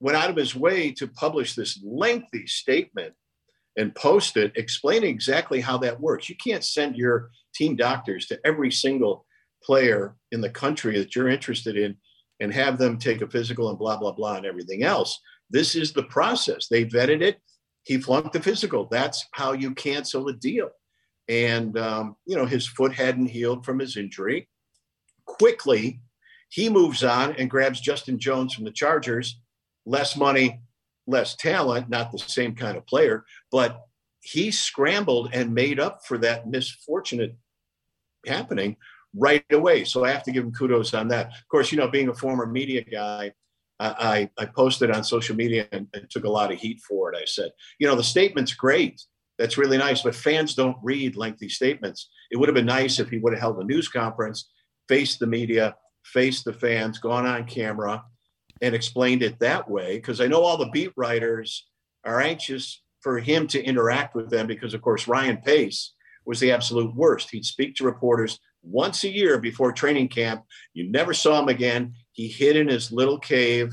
[0.00, 3.14] went out of his way to publish this lengthy statement
[3.76, 6.28] and post it explaining exactly how that works.
[6.28, 9.26] You can't send your team doctors to every single
[9.62, 11.96] player in the country that you're interested in
[12.40, 15.20] and have them take a physical and blah, blah, blah, and everything else.
[15.50, 16.68] This is the process.
[16.68, 17.40] They vetted it
[17.88, 18.86] he flunked the physical.
[18.90, 20.68] That's how you cancel a deal.
[21.26, 24.46] And, um, you know, his foot hadn't healed from his injury.
[25.24, 26.00] Quickly,
[26.50, 29.40] he moves on and grabs Justin Jones from the Chargers.
[29.86, 30.60] Less money,
[31.06, 33.80] less talent, not the same kind of player, but
[34.20, 37.34] he scrambled and made up for that misfortunate
[38.26, 38.76] happening
[39.16, 39.84] right away.
[39.84, 41.28] So I have to give him kudos on that.
[41.28, 43.32] Of course, you know, being a former media guy,
[43.80, 47.16] I, I posted on social media and, and, took a lot of heat for it.
[47.16, 49.00] I said, you know, the statement's great.
[49.38, 52.10] That's really nice, but fans don't read lengthy statements.
[52.32, 54.50] It would have been nice if he would have held a news conference,
[54.88, 58.02] faced the media, faced the fans, gone on camera,
[58.60, 59.96] and explained it that way.
[59.96, 61.68] Because I know all the beat writers
[62.04, 65.92] are anxious for him to interact with them because, of course, Ryan Pace
[66.26, 67.30] was the absolute worst.
[67.30, 70.42] He'd speak to reporters once a year before training camp.
[70.74, 71.94] You never saw him again.
[72.18, 73.72] He hid in his little cave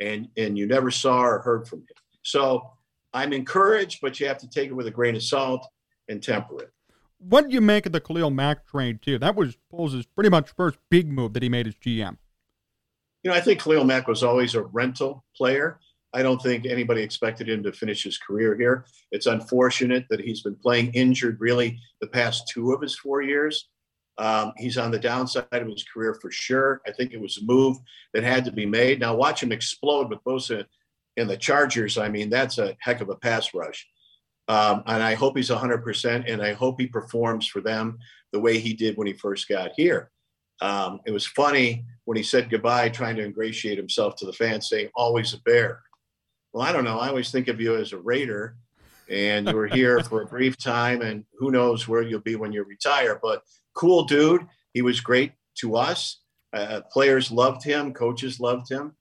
[0.00, 1.86] and, and you never saw or heard from him.
[2.22, 2.70] So
[3.12, 5.66] I'm encouraged, but you have to take it with a grain of salt
[6.08, 6.70] and temper it.
[7.18, 9.18] What do you make of the Khalil Mack trade, too?
[9.18, 12.16] That was Poles' pretty much first big move that he made as GM.
[13.24, 15.80] You know, I think Khalil Mack was always a rental player.
[16.14, 18.84] I don't think anybody expected him to finish his career here.
[19.10, 23.68] It's unfortunate that he's been playing injured really the past two of his four years.
[24.18, 26.82] Um, he's on the downside of his career for sure.
[26.86, 27.78] I think it was a move
[28.12, 29.00] that had to be made.
[29.00, 30.66] Now watch him explode with Bosa
[31.16, 31.96] in the Chargers.
[31.98, 33.86] I mean, that's a heck of a pass rush.
[34.48, 37.98] Um, and I hope he's 100%, and I hope he performs for them
[38.32, 40.10] the way he did when he first got here.
[40.60, 44.68] Um, it was funny when he said goodbye, trying to ingratiate himself to the fans,
[44.68, 45.80] saying, always a bear.
[46.52, 46.98] Well, I don't know.
[46.98, 48.56] I always think of you as a Raider,
[49.08, 52.52] and you were here for a brief time, and who knows where you'll be when
[52.52, 53.20] you retire.
[53.22, 53.42] But
[53.74, 54.46] cool dude.
[54.72, 56.20] He was great to us.
[56.52, 58.96] Uh, players loved him, coaches loved him.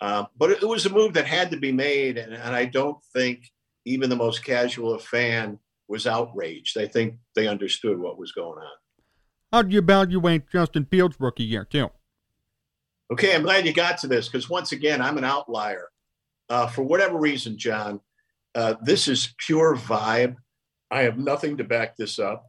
[0.00, 2.66] Uh, but it, it, was a move that had to be made, and, and I
[2.66, 3.50] don't think
[3.86, 6.78] even the most casual fan was outraged.
[6.78, 8.72] I think they understood what was going on.
[9.52, 11.90] How do you evaluate Justin Fields' rookie year, too?
[13.10, 15.88] Okay, I'm glad you got to this because once again, I'm an outlier.
[16.48, 18.00] Uh, for whatever reason, Jon,
[18.54, 20.36] uh, this is pure vibe.
[20.90, 22.46] I have nothing to back this up.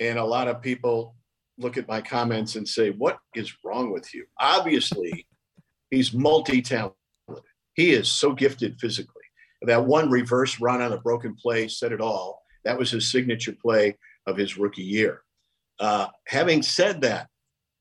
[0.00, 1.14] And a lot of people
[1.58, 4.24] look at my comments and say, What is wrong with you?
[4.40, 5.26] Obviously,
[5.90, 6.96] he's multi talented.
[7.74, 9.22] He is so gifted physically.
[9.62, 12.42] That one reverse run on a broken play said it all.
[12.64, 13.96] That was his signature play
[14.26, 15.22] of his rookie year.
[15.78, 17.28] Uh, having said that,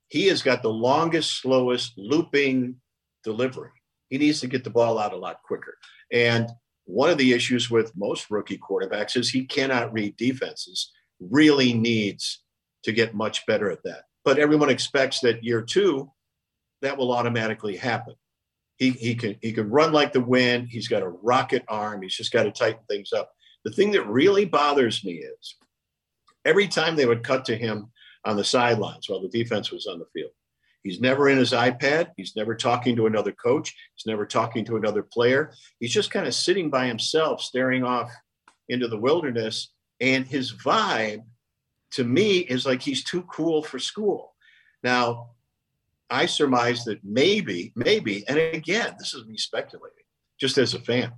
[0.09, 2.75] he has got the longest, slowest looping
[3.23, 3.71] delivery.
[4.09, 5.77] He needs to get the ball out a lot quicker.
[6.11, 6.49] And
[6.85, 12.43] one of the issues with most rookie quarterbacks is he cannot read defenses really needs
[12.83, 14.03] to get much better at that.
[14.23, 16.11] But everyone expects that year two,
[16.81, 18.15] that will automatically happen.
[18.77, 20.69] He, he can he can run like the wind.
[20.69, 22.01] He's got a rocket arm.
[22.01, 23.31] He's just got to tighten things up.
[23.65, 25.55] The thing that really bothers me is
[26.45, 27.91] every time they would cut to him
[28.23, 30.31] on the sidelines while the defense was on the field,
[30.83, 32.11] he's never in his iPad.
[32.15, 33.75] He's never talking to another coach.
[33.95, 35.51] He's never talking to another player.
[35.81, 38.09] He's just kind of sitting by himself, staring off
[38.69, 39.73] into the wilderness.
[40.01, 41.23] And his vibe
[41.91, 44.33] to me is like he's too cool for school.
[44.83, 45.31] Now,
[46.09, 50.03] I surmise that maybe, maybe, and again, this is me speculating,
[50.39, 51.11] just as a fan,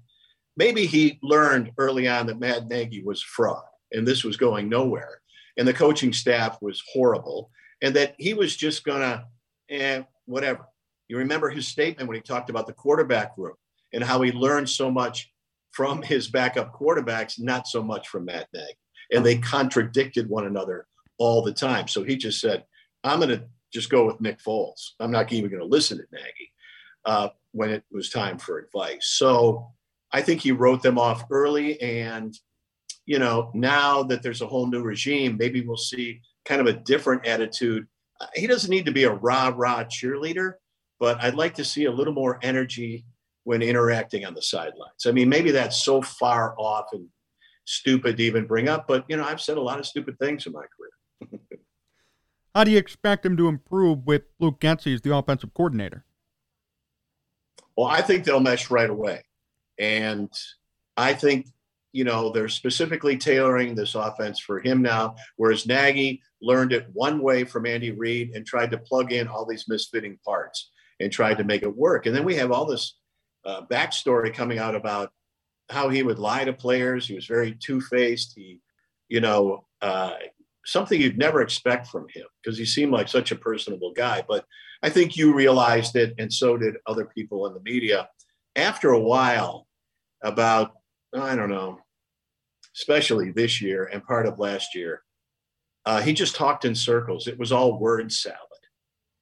[0.58, 4.68] maybe he learned early on that Matt Nagy was a fraud and this was going
[4.68, 5.22] nowhere.
[5.58, 7.52] And the coaching staff was horrible.
[7.82, 9.26] And that he was just to,
[9.70, 10.68] eh, whatever.
[11.08, 13.56] You remember his statement when he talked about the quarterback room
[13.94, 15.32] and how he learned so much
[15.72, 18.74] from his backup quarterbacks, not so much from Matt Nagy.
[19.14, 21.88] And they contradicted one another all the time.
[21.88, 22.64] So he just said,
[23.04, 24.92] I'm going to just go with Nick Foles.
[25.00, 26.52] I'm not even going to listen to Nagy
[27.06, 29.08] uh, when it was time for advice.
[29.08, 29.68] So
[30.12, 31.82] I think he wrote them off early.
[31.82, 32.38] And,
[33.06, 36.74] you know, now that there's a whole new regime, maybe we'll see kind of a
[36.74, 37.88] different attitude.
[38.20, 40.54] Uh, he doesn't need to be a rah rah cheerleader,
[41.00, 43.06] but I'd like to see a little more energy
[43.44, 45.06] when interacting on the sidelines.
[45.06, 47.08] I mean, maybe that's so far off and
[47.66, 50.46] stupid to even bring up, but, you know, I've said a lot of stupid things
[50.46, 51.42] in my career.
[52.56, 56.04] How do you expect him to improve with Luke Getsy as the offensive coordinator?
[57.78, 59.24] Well, I think they'll mesh right away.
[59.80, 60.30] And
[60.98, 61.48] I think,
[61.94, 67.22] you know, they're specifically tailoring this offense for him now, whereas Nagy learned it one
[67.22, 71.38] way from Andy Reid and tried to plug in all these misfitting parts and tried
[71.38, 72.06] to make it work.
[72.06, 72.98] And then we have all this
[73.46, 75.12] uh, backstory coming out about
[75.70, 77.08] how he would lie to players.
[77.08, 78.34] He was very two faced.
[78.36, 78.60] He,
[79.08, 80.14] you know, uh,
[80.66, 84.24] something you'd never expect from him because he seemed like such a personable guy.
[84.28, 84.46] But
[84.84, 88.10] I think you realized it, and so did other people in the media.
[88.56, 89.68] After a while,
[90.24, 90.74] about,
[91.14, 91.80] I don't know,
[92.76, 95.02] especially this year and part of last year,
[95.86, 97.28] uh, he just talked in circles.
[97.28, 98.38] It was all word salad.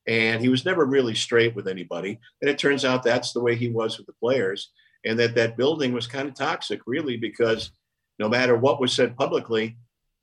[0.09, 2.19] And he was never really straight with anybody.
[2.41, 4.71] And it turns out that's the way he was with the players.
[5.05, 7.71] And that that building was kind of toxic, really, because
[8.17, 9.77] no matter what was said publicly,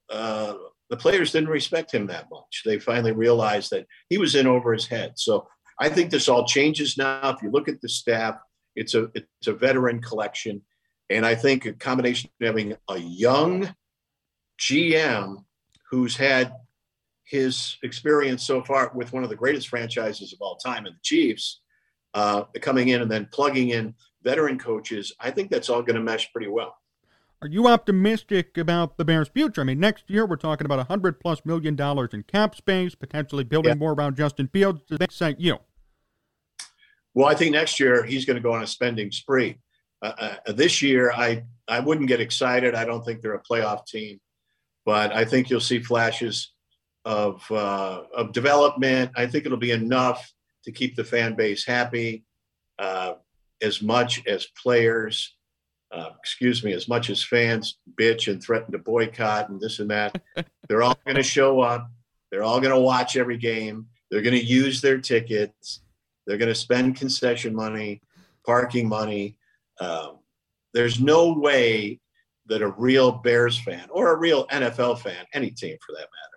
[0.09, 0.55] uh,
[0.89, 2.63] the players didn't respect him that much.
[2.65, 5.13] They finally realized that he was in over his head.
[5.15, 5.47] So
[5.79, 7.29] I think this all changes now.
[7.29, 8.37] If you look at the staff,
[8.75, 10.61] it's a it's a veteran collection,
[11.09, 13.73] and I think a combination of having a young
[14.59, 15.43] GM
[15.89, 16.53] who's had
[17.29, 20.99] his experience so far with one of the greatest franchises of all time in the
[21.03, 21.61] Chiefs,
[22.13, 26.01] uh, coming in and then plugging in veteran coaches, I think that's all going to
[26.01, 26.75] mesh pretty well.
[27.41, 29.61] Are you optimistic about the Bears' future?
[29.61, 32.95] I mean, next year we're talking about a hundred plus million dollars in cap space,
[32.95, 33.77] potentially building yeah.
[33.77, 34.81] more around Justin Fields.
[34.87, 35.57] Does that excite you?
[37.13, 39.59] Well, I think next year he's going to go on a spending spree.
[40.01, 42.73] Uh, uh, this year, I I wouldn't get excited.
[42.73, 44.19] I don't think they're a playoff team,
[44.85, 46.53] but I think you'll see flashes
[47.05, 49.11] of uh, of development.
[49.15, 50.31] I think it'll be enough
[50.63, 52.25] to keep the fan base happy,
[52.79, 53.13] uh,
[53.61, 55.37] as much as players
[55.91, 59.89] uh, excuse me, as much as fans bitch and threaten to boycott and this and
[59.89, 60.21] that,
[60.67, 61.89] they're all going to show up.
[62.31, 63.87] They're all going to watch every game.
[64.11, 65.81] They're going to use their tickets.
[66.25, 68.01] They're going to spend concession money,
[68.45, 69.37] parking money.
[69.79, 70.19] Um,
[70.73, 71.99] there's no way
[72.47, 76.36] that a real Bears fan or a real NFL fan, any team for that matter,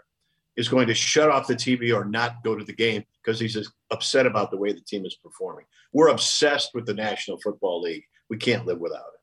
[0.60, 3.56] is going to shut off the TV or not go to the game because he's
[3.90, 5.64] upset about the way the team is performing.
[5.92, 8.04] We're obsessed with the National Football League.
[8.28, 9.20] We can't live without it.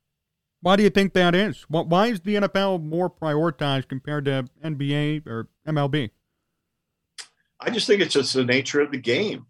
[0.61, 1.65] Why do you think that is?
[1.69, 6.09] Why is the NFL more prioritized compared to NBA or MLB?
[7.59, 9.45] I just think it's just the nature of the game.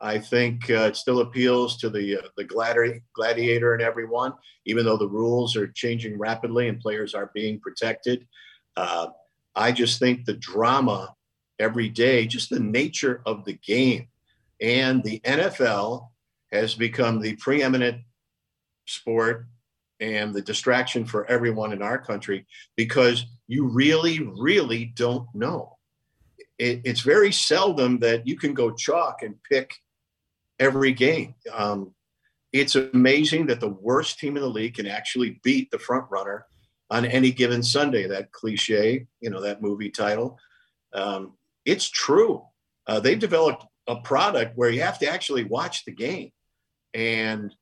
[0.00, 4.34] I think uh, it still appeals to the uh, the gladi- gladiator and everyone,
[4.66, 8.26] even though the rules are changing rapidly and players are being protected.
[8.76, 9.08] Uh,
[9.54, 11.14] I just think the drama
[11.58, 14.08] every day, just the nature of the game,
[14.60, 16.08] and the NFL
[16.52, 18.02] has become the preeminent
[18.86, 19.46] sport
[20.00, 22.46] and the distraction for everyone in our country
[22.76, 25.76] because you really, really don't know.
[26.58, 29.74] It, it's very seldom that you can go chalk and pick
[30.58, 31.34] every game.
[31.52, 31.94] Um,
[32.52, 36.46] it's amazing that the worst team in the league can actually beat the front runner
[36.90, 38.06] on any given Sunday.
[38.06, 40.38] That cliche, you know, that movie title.
[40.92, 41.32] Um,
[41.64, 42.42] it's true.
[42.86, 46.30] Uh, they've developed a product where you have to actually watch the game.
[46.92, 47.54] And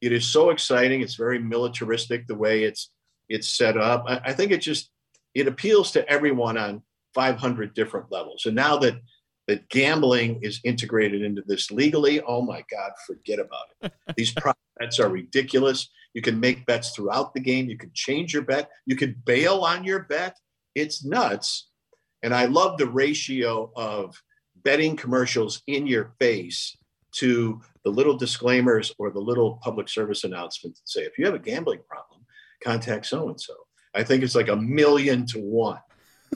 [0.00, 1.00] it is so exciting.
[1.00, 2.90] It's very militaristic the way it's
[3.28, 4.04] it's set up.
[4.06, 4.90] I, I think it just
[5.34, 6.82] it appeals to everyone on
[7.14, 8.46] 500 different levels.
[8.46, 9.00] And now that
[9.48, 13.92] that gambling is integrated into this legally, oh my God, forget about it.
[14.16, 14.34] These
[14.78, 15.88] bets are ridiculous.
[16.14, 17.68] You can make bets throughout the game.
[17.68, 18.70] You can change your bet.
[18.86, 20.36] You can bail on your bet.
[20.74, 21.67] It's nuts.
[22.22, 24.20] And I love the ratio of
[24.64, 26.76] betting commercials in your face
[27.12, 31.34] to the little disclaimers or the little public service announcements that say, if you have
[31.34, 32.24] a gambling problem,
[32.62, 33.54] contact so and so.
[33.94, 35.80] I think it's like a million to one.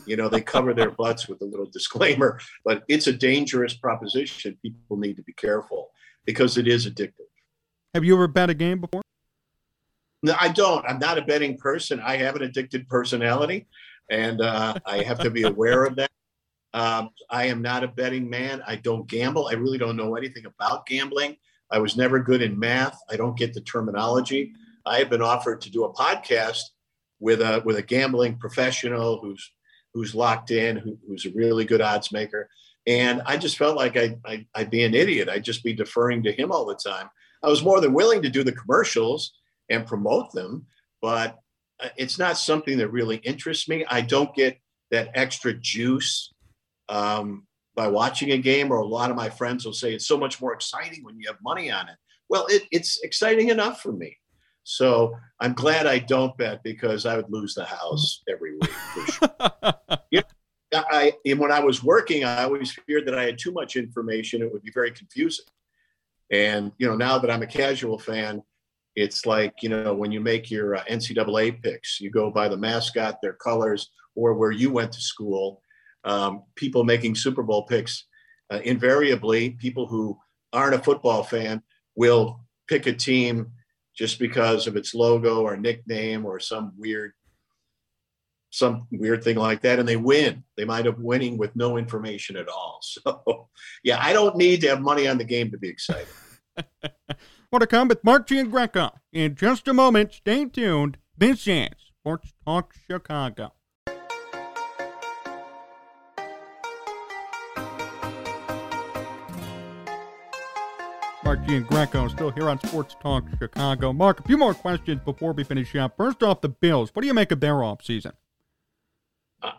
[0.06, 4.56] You know, they cover their butts with a little disclaimer, but it's a dangerous proposition.
[4.62, 5.90] People need to be careful
[6.24, 7.28] because it is addictive.
[7.94, 9.02] Have you ever bet a game before?
[10.22, 10.84] No, I don't.
[10.86, 12.00] I'm not a betting person.
[12.00, 13.66] I have an addicted personality,
[14.10, 16.10] and uh, I have to be aware of that.
[16.74, 18.62] Um, I am not a betting man.
[18.66, 19.48] I don't gamble.
[19.48, 21.36] I really don't know anything about gambling.
[21.70, 22.98] I was never good in math.
[23.10, 24.52] I don't get the terminology.
[24.86, 26.62] I have been offered to do a podcast
[27.20, 29.52] with a with a gambling professional who's
[29.92, 32.48] who's locked in, who, who's a really good odds maker.
[32.86, 35.28] And I just felt like I, I, I'd be an idiot.
[35.28, 37.08] I'd just be deferring to him all the time.
[37.42, 39.32] I was more than willing to do the commercials
[39.68, 40.66] and promote them,
[41.00, 41.38] but
[41.80, 43.84] uh, it's not something that really interests me.
[43.88, 44.58] I don't get
[44.90, 46.32] that extra juice
[46.88, 50.18] um, by watching a game, or a lot of my friends will say it's so
[50.18, 51.96] much more exciting when you have money on it.
[52.28, 54.16] Well, it, it's exciting enough for me.
[54.64, 58.70] So I'm glad I don't bet because I would lose the house every week.
[59.10, 59.28] Sure.
[60.10, 60.22] you
[60.72, 64.42] know, I, when I was working, I always feared that I had too much information.
[64.42, 65.46] It would be very confusing.
[66.30, 68.42] And you know, now that I'm a casual fan,
[68.96, 72.56] it's like you know when you make your uh, NCAA picks, you go by the
[72.56, 75.62] mascot, their colors, or where you went to school.
[76.04, 78.06] Um, people making Super Bowl picks,
[78.52, 80.18] uh, invariably, people who
[80.52, 81.62] aren't a football fan
[81.94, 83.52] will pick a team
[83.96, 87.12] just because of its logo or nickname or some weird
[88.50, 92.36] some weird thing like that and they win they might have winning with no information
[92.36, 93.48] at all so
[93.82, 96.06] yeah i don't need to have money on the game to be excited
[97.52, 100.14] More to come with Mark Giangreco in just a moment.
[100.14, 100.96] Stay tuned.
[101.18, 101.68] This is
[102.00, 103.52] Sports Talk Chicago.
[111.22, 113.92] Mark Giangreco still here on Sports Talk Chicago.
[113.92, 115.94] Mark, a few more questions before we finish up.
[115.98, 116.88] First off, the Bills.
[116.94, 118.12] What do you make of their offseason?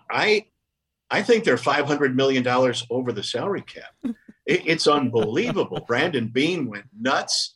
[0.10, 0.48] I
[1.12, 3.94] I think they're five hundred million dollars over the salary cap.
[4.04, 4.16] it,
[4.66, 5.82] it's unbelievable.
[5.88, 7.54] Brandon Beane went nuts.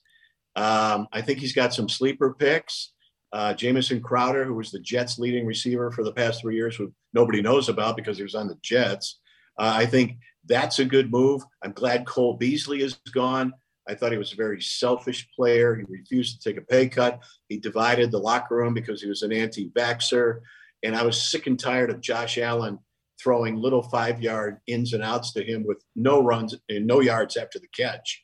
[0.58, 2.94] Um, I think he's got some sleeper picks.
[3.32, 6.92] Uh, Jamison Crowder, who was the Jets' leading receiver for the past three years, who
[7.14, 9.20] nobody knows about because he was on the Jets.
[9.60, 11.44] Uh, I think that's a good move.
[11.64, 13.54] I'm glad Cole Beasley is gone.
[13.88, 15.76] I thought he was a very selfish player.
[15.76, 17.24] He refused to take a pay cut.
[17.48, 20.40] He divided the locker room because he was an anti vaxxer.
[20.84, 22.80] And I was sick and tired of Josh Allen
[23.22, 27.36] throwing little five yard ins and outs to him with no runs and no yards
[27.38, 28.24] after the catch.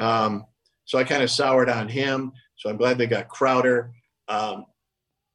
[0.00, 0.44] Um,
[0.86, 2.32] so I kind of soured on him.
[2.56, 3.92] So I'm glad they got Crowder.
[4.28, 4.64] Um,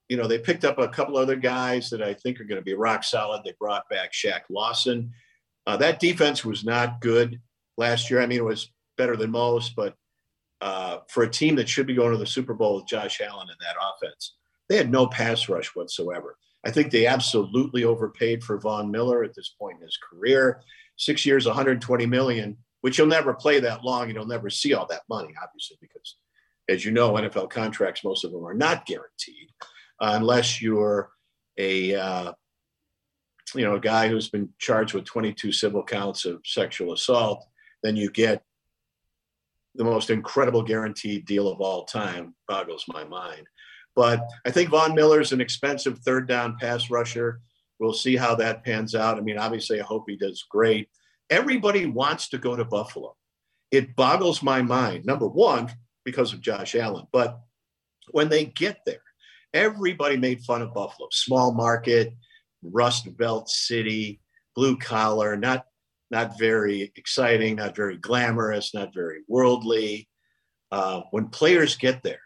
[0.09, 2.65] you know, they picked up a couple other guys that I think are going to
[2.65, 3.43] be rock solid.
[3.45, 5.11] They brought back Shaq Lawson.
[5.67, 7.39] Uh, that defense was not good
[7.77, 8.21] last year.
[8.21, 9.95] I mean, it was better than most, but
[10.59, 13.47] uh, for a team that should be going to the Super Bowl with Josh Allen
[13.49, 14.35] in that offense,
[14.69, 16.37] they had no pass rush whatsoever.
[16.65, 20.61] I think they absolutely overpaid for Von Miller at this point in his career.
[20.97, 24.87] Six years, 120 million, which you'll never play that long and you'll never see all
[24.87, 26.17] that money, obviously, because
[26.69, 29.49] as you know, NFL contracts, most of them are not guaranteed
[29.99, 31.11] uh, unless you're
[31.57, 32.33] a uh,
[33.55, 37.45] you know a guy who's been charged with 22 civil counts of sexual assault.
[37.83, 38.43] Then you get
[39.75, 42.35] the most incredible guaranteed deal of all time.
[42.47, 43.47] Boggles my mind.
[43.95, 47.41] But I think Von Miller's an expensive third down pass rusher.
[47.79, 49.17] We'll see how that pans out.
[49.17, 50.87] I mean, obviously, I hope he does great.
[51.31, 53.15] Everybody wants to go to Buffalo.
[53.71, 55.71] It boggles my mind, number one,
[56.03, 57.07] because of Josh Allen.
[57.11, 57.39] But
[58.11, 59.01] when they get there,
[59.53, 61.07] everybody made fun of Buffalo.
[61.11, 62.13] Small market,
[62.61, 64.19] Rust Belt city,
[64.55, 65.65] blue collar, not
[66.11, 70.09] not very exciting, not very glamorous, not very worldly.
[70.69, 72.19] Uh, when players get there,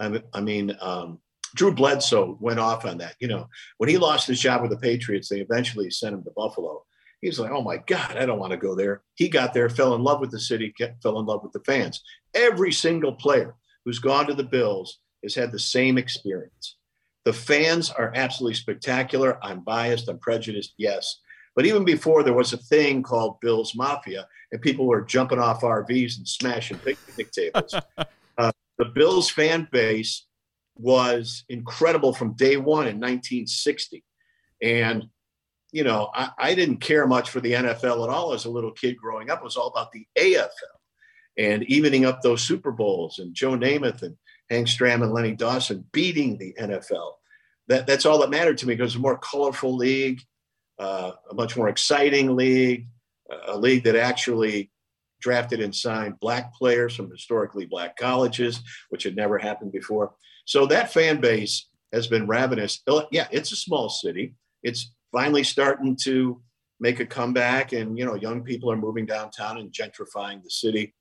[0.00, 1.20] I, I mean, um,
[1.54, 3.14] Drew Bledsoe went off on that.
[3.20, 3.46] You know,
[3.78, 6.82] when he lost his job with the Patriots, they eventually sent him to Buffalo.
[7.20, 9.02] He's like, oh my God, I don't want to go there.
[9.16, 12.02] He got there, fell in love with the city, fell in love with the fans.
[12.34, 13.54] Every single player
[13.84, 16.76] who's gone to the Bills has had the same experience.
[17.24, 19.44] The fans are absolutely spectacular.
[19.44, 21.18] I'm biased, I'm prejudiced, yes.
[21.56, 25.62] But even before there was a thing called Bills Mafia, and people were jumping off
[25.62, 27.74] RVs and smashing picnic tables.
[28.38, 30.26] uh, the Bills fan base
[30.76, 34.04] was incredible from day one in 1960.
[34.62, 35.08] And
[35.72, 38.72] you know, I, I didn't care much for the NFL at all as a little
[38.72, 39.40] kid growing up.
[39.40, 40.48] It was all about the AFL
[41.36, 44.16] and evening up those Super Bowls and Joe Namath and
[44.50, 47.12] Hank Stram and Lenny Dawson beating the NFL.
[47.68, 50.22] That, that's all that mattered to me because a more colorful league,
[50.78, 52.86] uh, a much more exciting league,
[53.46, 54.70] a league that actually
[55.20, 60.14] drafted and signed black players from historically black colleges, which had never happened before.
[60.46, 62.82] So that fan base has been ravenous.
[63.10, 64.34] Yeah, it's a small city.
[64.62, 66.40] It's finally starting to
[66.80, 70.94] make a comeback, and you know, young people are moving downtown and gentrifying the city.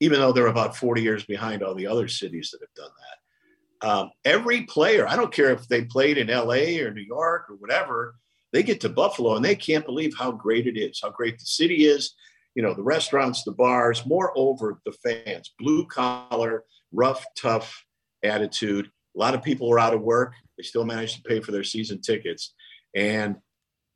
[0.00, 3.88] Even though they're about 40 years behind all the other cities that have done that.
[3.88, 7.56] Um, every player, I don't care if they played in LA or New York or
[7.56, 8.16] whatever,
[8.52, 11.44] they get to Buffalo and they can't believe how great it is, how great the
[11.44, 12.14] city is,
[12.54, 17.84] you know, the restaurants, the bars, moreover, the fans, blue collar, rough, tough
[18.22, 18.90] attitude.
[19.16, 20.34] A lot of people are out of work.
[20.56, 22.54] They still manage to pay for their season tickets.
[22.94, 23.36] And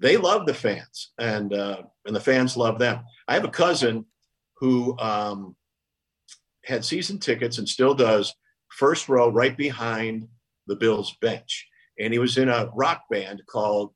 [0.00, 3.04] they love the fans and, uh, and the fans love them.
[3.28, 4.04] I have a cousin
[4.58, 5.56] who um,
[6.64, 8.34] had season tickets and still does
[8.70, 10.28] first row right behind
[10.66, 11.66] the Bills bench.
[11.98, 13.92] And he was in a rock band called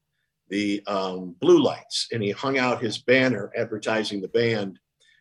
[0.49, 4.79] the um, blue lights and he hung out his banner advertising the band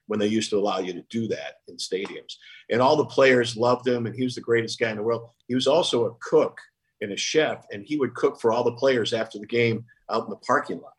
[0.07, 2.33] when they used to allow you to do that in stadiums.
[2.71, 5.29] And all the players loved him and he was the greatest guy in the world.
[5.47, 6.59] He was also a cook
[7.01, 10.25] and a chef and he would cook for all the players after the game out
[10.25, 10.93] in the parking lot.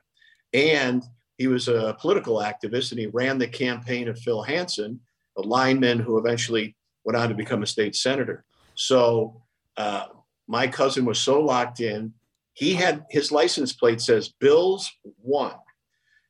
[0.53, 1.03] And
[1.38, 5.01] he was a political activist and he ran the campaign of Phil Hansen,
[5.36, 8.44] a lineman who eventually went on to become a state senator.
[8.74, 9.42] So
[9.76, 10.07] uh,
[10.48, 12.12] my cousin was so locked in
[12.55, 14.90] he had his license plate says Bills
[15.22, 15.55] won.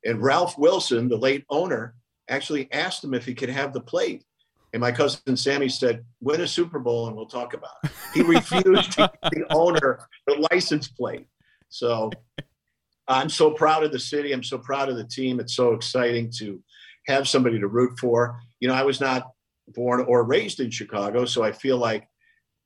[0.05, 1.95] And Ralph Wilson, the late owner,
[2.29, 4.25] actually asked him if he could have the plate.
[4.73, 7.91] And my cousin Sammy said, win a Super Bowl and we'll talk about it.
[8.15, 11.27] He refused to give the owner the license plate.
[11.69, 12.11] So
[13.09, 14.33] I'm so proud of the city.
[14.33, 15.41] I'm so proud of the team.
[15.41, 16.63] It's so exciting to
[17.07, 18.41] have somebody to root for.
[18.61, 19.31] You know, I was not
[19.69, 22.07] born or raised in Chicago, so I feel like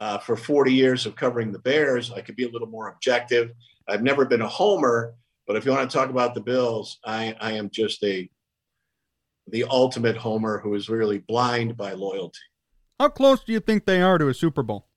[0.01, 3.53] uh, for 40 years of covering the Bears, I could be a little more objective.
[3.89, 5.15] I've never been a homer,
[5.47, 8.29] but if you want to talk about the Bills, I, I am just a
[9.49, 12.41] the ultimate homer who is really blind by loyalty.
[12.99, 14.89] How close do you think they are to a Super Bowl?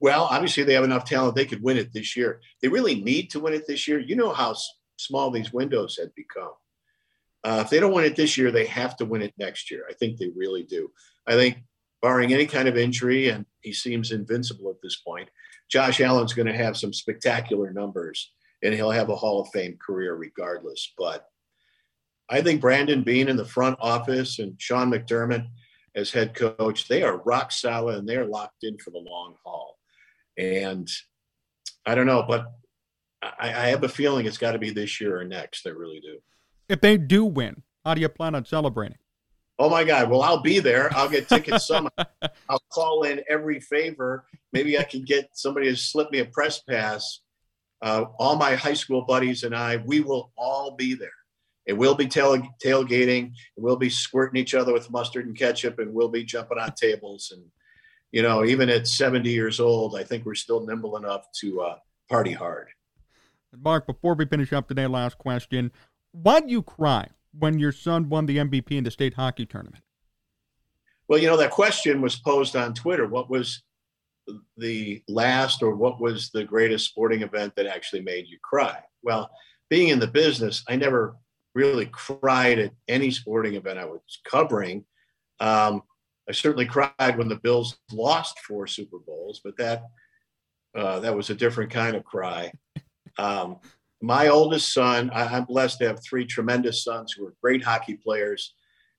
[0.00, 2.40] Well, obviously they have enough talent they could win it this year.
[2.60, 3.98] They really need to win it this year.
[3.98, 4.54] You know how
[4.96, 6.52] small these windows had become.
[7.44, 9.84] Uh, if they don't win it this year, they have to win it next year.
[9.88, 10.90] I think they really do.
[11.26, 11.58] I think
[12.02, 15.28] barring any kind of injury, and he seems invincible at this point,
[15.70, 18.32] Josh Allen's going to have some spectacular numbers
[18.62, 20.92] and he'll have a Hall of Fame career regardless.
[20.96, 21.26] But
[22.28, 25.46] I think Brandon Beane in the front office and Sean McDermott
[25.94, 29.78] as head coach, they are rock solid and they're locked in for the long haul.
[30.36, 30.88] And
[31.86, 32.52] I don't know, but
[33.22, 35.66] I, I have a feeling it's got to be this year or next.
[35.66, 36.18] I really do.
[36.68, 38.98] If they do win, how do you plan on celebrating?
[39.58, 40.10] Oh my God.
[40.10, 40.94] Well, I'll be there.
[40.94, 41.88] I'll get tickets some.
[42.48, 44.26] I'll call in every favor.
[44.52, 47.20] Maybe I can get somebody to slip me a press pass.
[47.80, 51.10] Uh, all my high school buddies and I, we will all be there.
[51.66, 55.92] And we'll be tail- tailgating we'll be squirting each other with mustard and ketchup and
[55.92, 57.32] we'll be jumping on tables.
[57.34, 57.44] And,
[58.12, 61.76] you know, even at 70 years old, I think we're still nimble enough to uh,
[62.08, 62.68] party hard.
[63.58, 65.72] Mark, before we finish up today, last question.
[66.12, 67.08] Why do you cry
[67.38, 69.82] when your son won the MVP in the state hockey tournament?
[71.08, 73.06] Well, you know, that question was posed on Twitter.
[73.06, 73.62] What was
[74.56, 78.78] the last or what was the greatest sporting event that actually made you cry?
[79.02, 79.30] Well,
[79.68, 81.16] being in the business, I never
[81.56, 84.84] really cried at any sporting event I was covering.
[85.40, 85.82] Um,
[86.28, 89.84] I certainly cried when the Bills lost four Super Bowls, but that
[90.76, 92.52] uh, that was a different kind of cry.
[93.18, 93.56] Um,
[94.02, 97.94] my oldest son, I, am blessed to have three tremendous sons who are great hockey
[97.94, 98.54] players,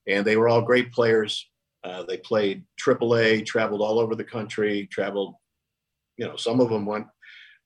[0.08, 1.48] and they were all great players.
[1.84, 5.36] Uh, they played AAA, traveled all over the country, traveled,
[6.16, 7.06] you know, some of them went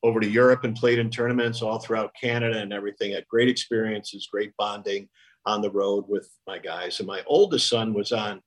[0.03, 3.13] over to Europe and played in tournaments all throughout Canada and everything.
[3.13, 5.09] Had great experiences, great bonding
[5.47, 6.99] on the road with my guys.
[6.99, 8.41] And my oldest son was on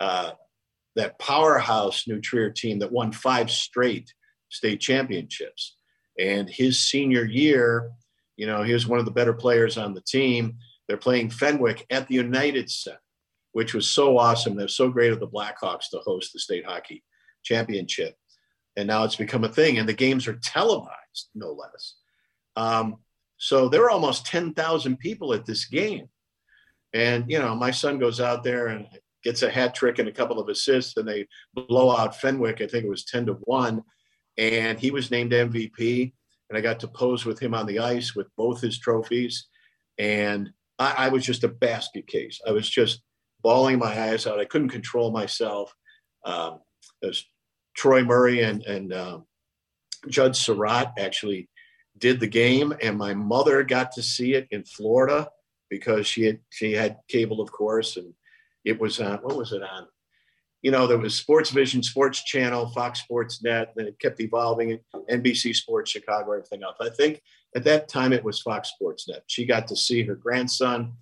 [0.00, 0.32] uh,
[0.96, 4.12] that powerhouse New Trier team that won five straight
[4.48, 5.76] state championships.
[6.18, 7.90] And his senior year,
[8.36, 10.58] you know, he was one of the better players on the team.
[10.86, 12.98] They're playing Fenwick at the United Center,
[13.52, 14.56] which was so awesome.
[14.56, 17.02] They're so great of the Blackhawks to host the state hockey
[17.44, 18.16] championship.
[18.76, 21.94] And now it's become a thing, and the games are televised, no less.
[22.56, 22.96] Um,
[23.36, 26.08] so there are almost 10,000 people at this game.
[26.94, 28.86] And, you know, my son goes out there and
[29.24, 32.60] gets a hat trick and a couple of assists, and they blow out Fenwick.
[32.60, 33.82] I think it was 10 to 1.
[34.38, 36.12] And he was named MVP
[36.52, 39.48] and I got to pose with him on the ice with both his trophies.
[39.96, 42.42] And I, I was just a basket case.
[42.46, 43.00] I was just
[43.42, 44.38] bawling my eyes out.
[44.38, 45.74] I couldn't control myself.
[46.26, 46.58] Um,
[47.00, 47.24] was
[47.74, 49.26] Troy Murray and, and um,
[50.08, 51.48] Judd Sirott actually
[51.98, 55.28] did the game, and my mother got to see it in Florida
[55.70, 58.12] because she had she had cable, of course, and
[58.64, 59.18] it was on.
[59.18, 59.86] What was it on?
[60.62, 64.78] You know, there was Sports Vision, Sports Channel, Fox Sports Net, then it kept evolving.
[65.10, 66.76] NBC Sports Chicago, everything else.
[66.80, 67.20] I think
[67.56, 69.24] at that time it was Fox Sports Net.
[69.26, 70.92] She got to see her grandson.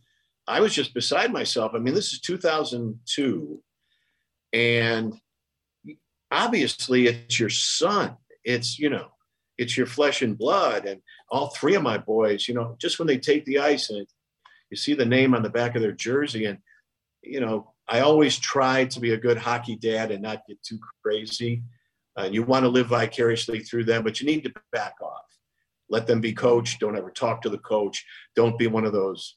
[0.46, 1.72] I was just beside myself.
[1.74, 3.62] I mean, this is 2002,
[4.52, 5.20] and
[6.30, 8.16] obviously it's your son.
[8.44, 9.08] It's you know
[9.58, 10.86] it's your flesh and blood.
[10.86, 14.06] And all three of my boys, you know, just when they take the ice and
[14.70, 16.58] you see the name on the back of their jersey, and
[17.22, 20.78] you know, I always try to be a good hockey dad and not get too
[21.02, 21.62] crazy.
[22.18, 25.24] Uh, you want to live vicariously through them, but you need to back off.
[25.88, 26.80] Let them be coached.
[26.80, 28.04] Don't ever talk to the coach.
[28.36, 29.36] Don't be one of those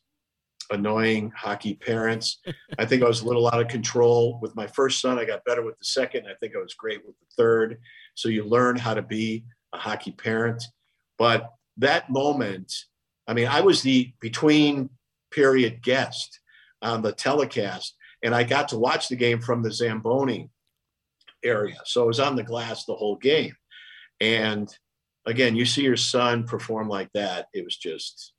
[0.74, 2.40] annoying hockey parents.
[2.78, 5.18] I think I was a little out of control with my first son.
[5.18, 6.28] I got better with the second.
[6.28, 7.80] I think I was great with the third.
[8.16, 10.64] So you learn how to be a hockey parent.
[11.18, 12.74] But that moment,
[13.28, 14.90] I mean, I was the between
[15.32, 16.40] period guest
[16.82, 20.50] on the telecast, and I got to watch the game from the Zamboni
[21.44, 21.78] area.
[21.86, 23.56] So I was on the glass the whole game.
[24.20, 24.74] And
[25.26, 27.48] again, you see your son perform like that.
[27.54, 28.34] It was just,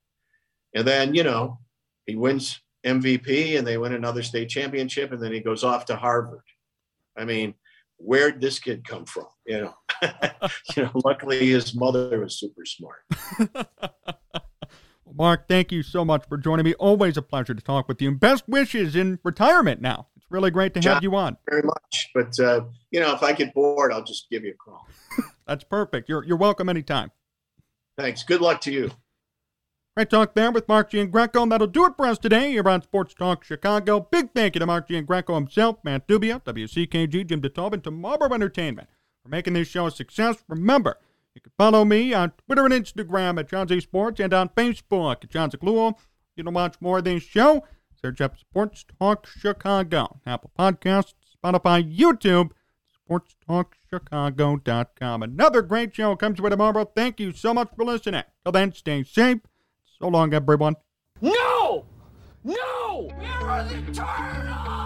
[0.74, 1.58] and then, you know,
[2.06, 5.96] he wins MVP and they win another state championship, and then he goes off to
[5.96, 6.42] Harvard.
[7.16, 7.54] I mean,
[7.98, 9.26] where'd this kid come from?
[9.46, 9.74] You know,
[10.76, 13.04] you know, luckily his mother was super smart.
[15.16, 16.74] Mark, thank you so much for joining me.
[16.74, 18.08] Always a pleasure to talk with you.
[18.08, 20.08] And best wishes in retirement now.
[20.16, 21.36] It's really great to Jon, have you on.
[21.48, 22.10] Very much.
[22.14, 24.88] But, uh, you know, if I get bored, I'll just give you a call.
[25.46, 26.08] That's perfect.
[26.08, 27.12] You're, you're welcome anytime.
[27.96, 28.24] Thanks.
[28.24, 28.90] Good luck to you.
[29.96, 31.44] Great talk there with Mark Giangreco.
[31.44, 34.08] And that'll do it for us today here on Sports Talk Chicago.
[34.10, 38.88] Big thank you to Mark Giangreco himself, Matt Dubia, WCKG, Jim DeTalbin, to Marlboro Entertainment
[39.22, 40.42] for making this show a success.
[40.48, 40.98] Remember,
[41.32, 45.22] you can follow me on Twitter and Instagram at Jon Z Sports and on Facebook
[45.22, 45.94] at Jon Zaghloul.
[46.34, 47.62] You can watch more of this show.
[48.02, 52.50] Search up Sports Talk Chicago, Apple Podcasts, Spotify, YouTube,
[53.08, 55.22] sportstalkchicago.com.
[55.22, 56.90] Another great show comes with tomorrow.
[56.96, 58.24] Thank you so much for listening.
[58.44, 59.38] Till then, stay safe.
[60.00, 60.74] So long, everyone.
[61.20, 61.84] No!
[62.42, 63.08] No!
[63.16, 64.83] Where are the turtles?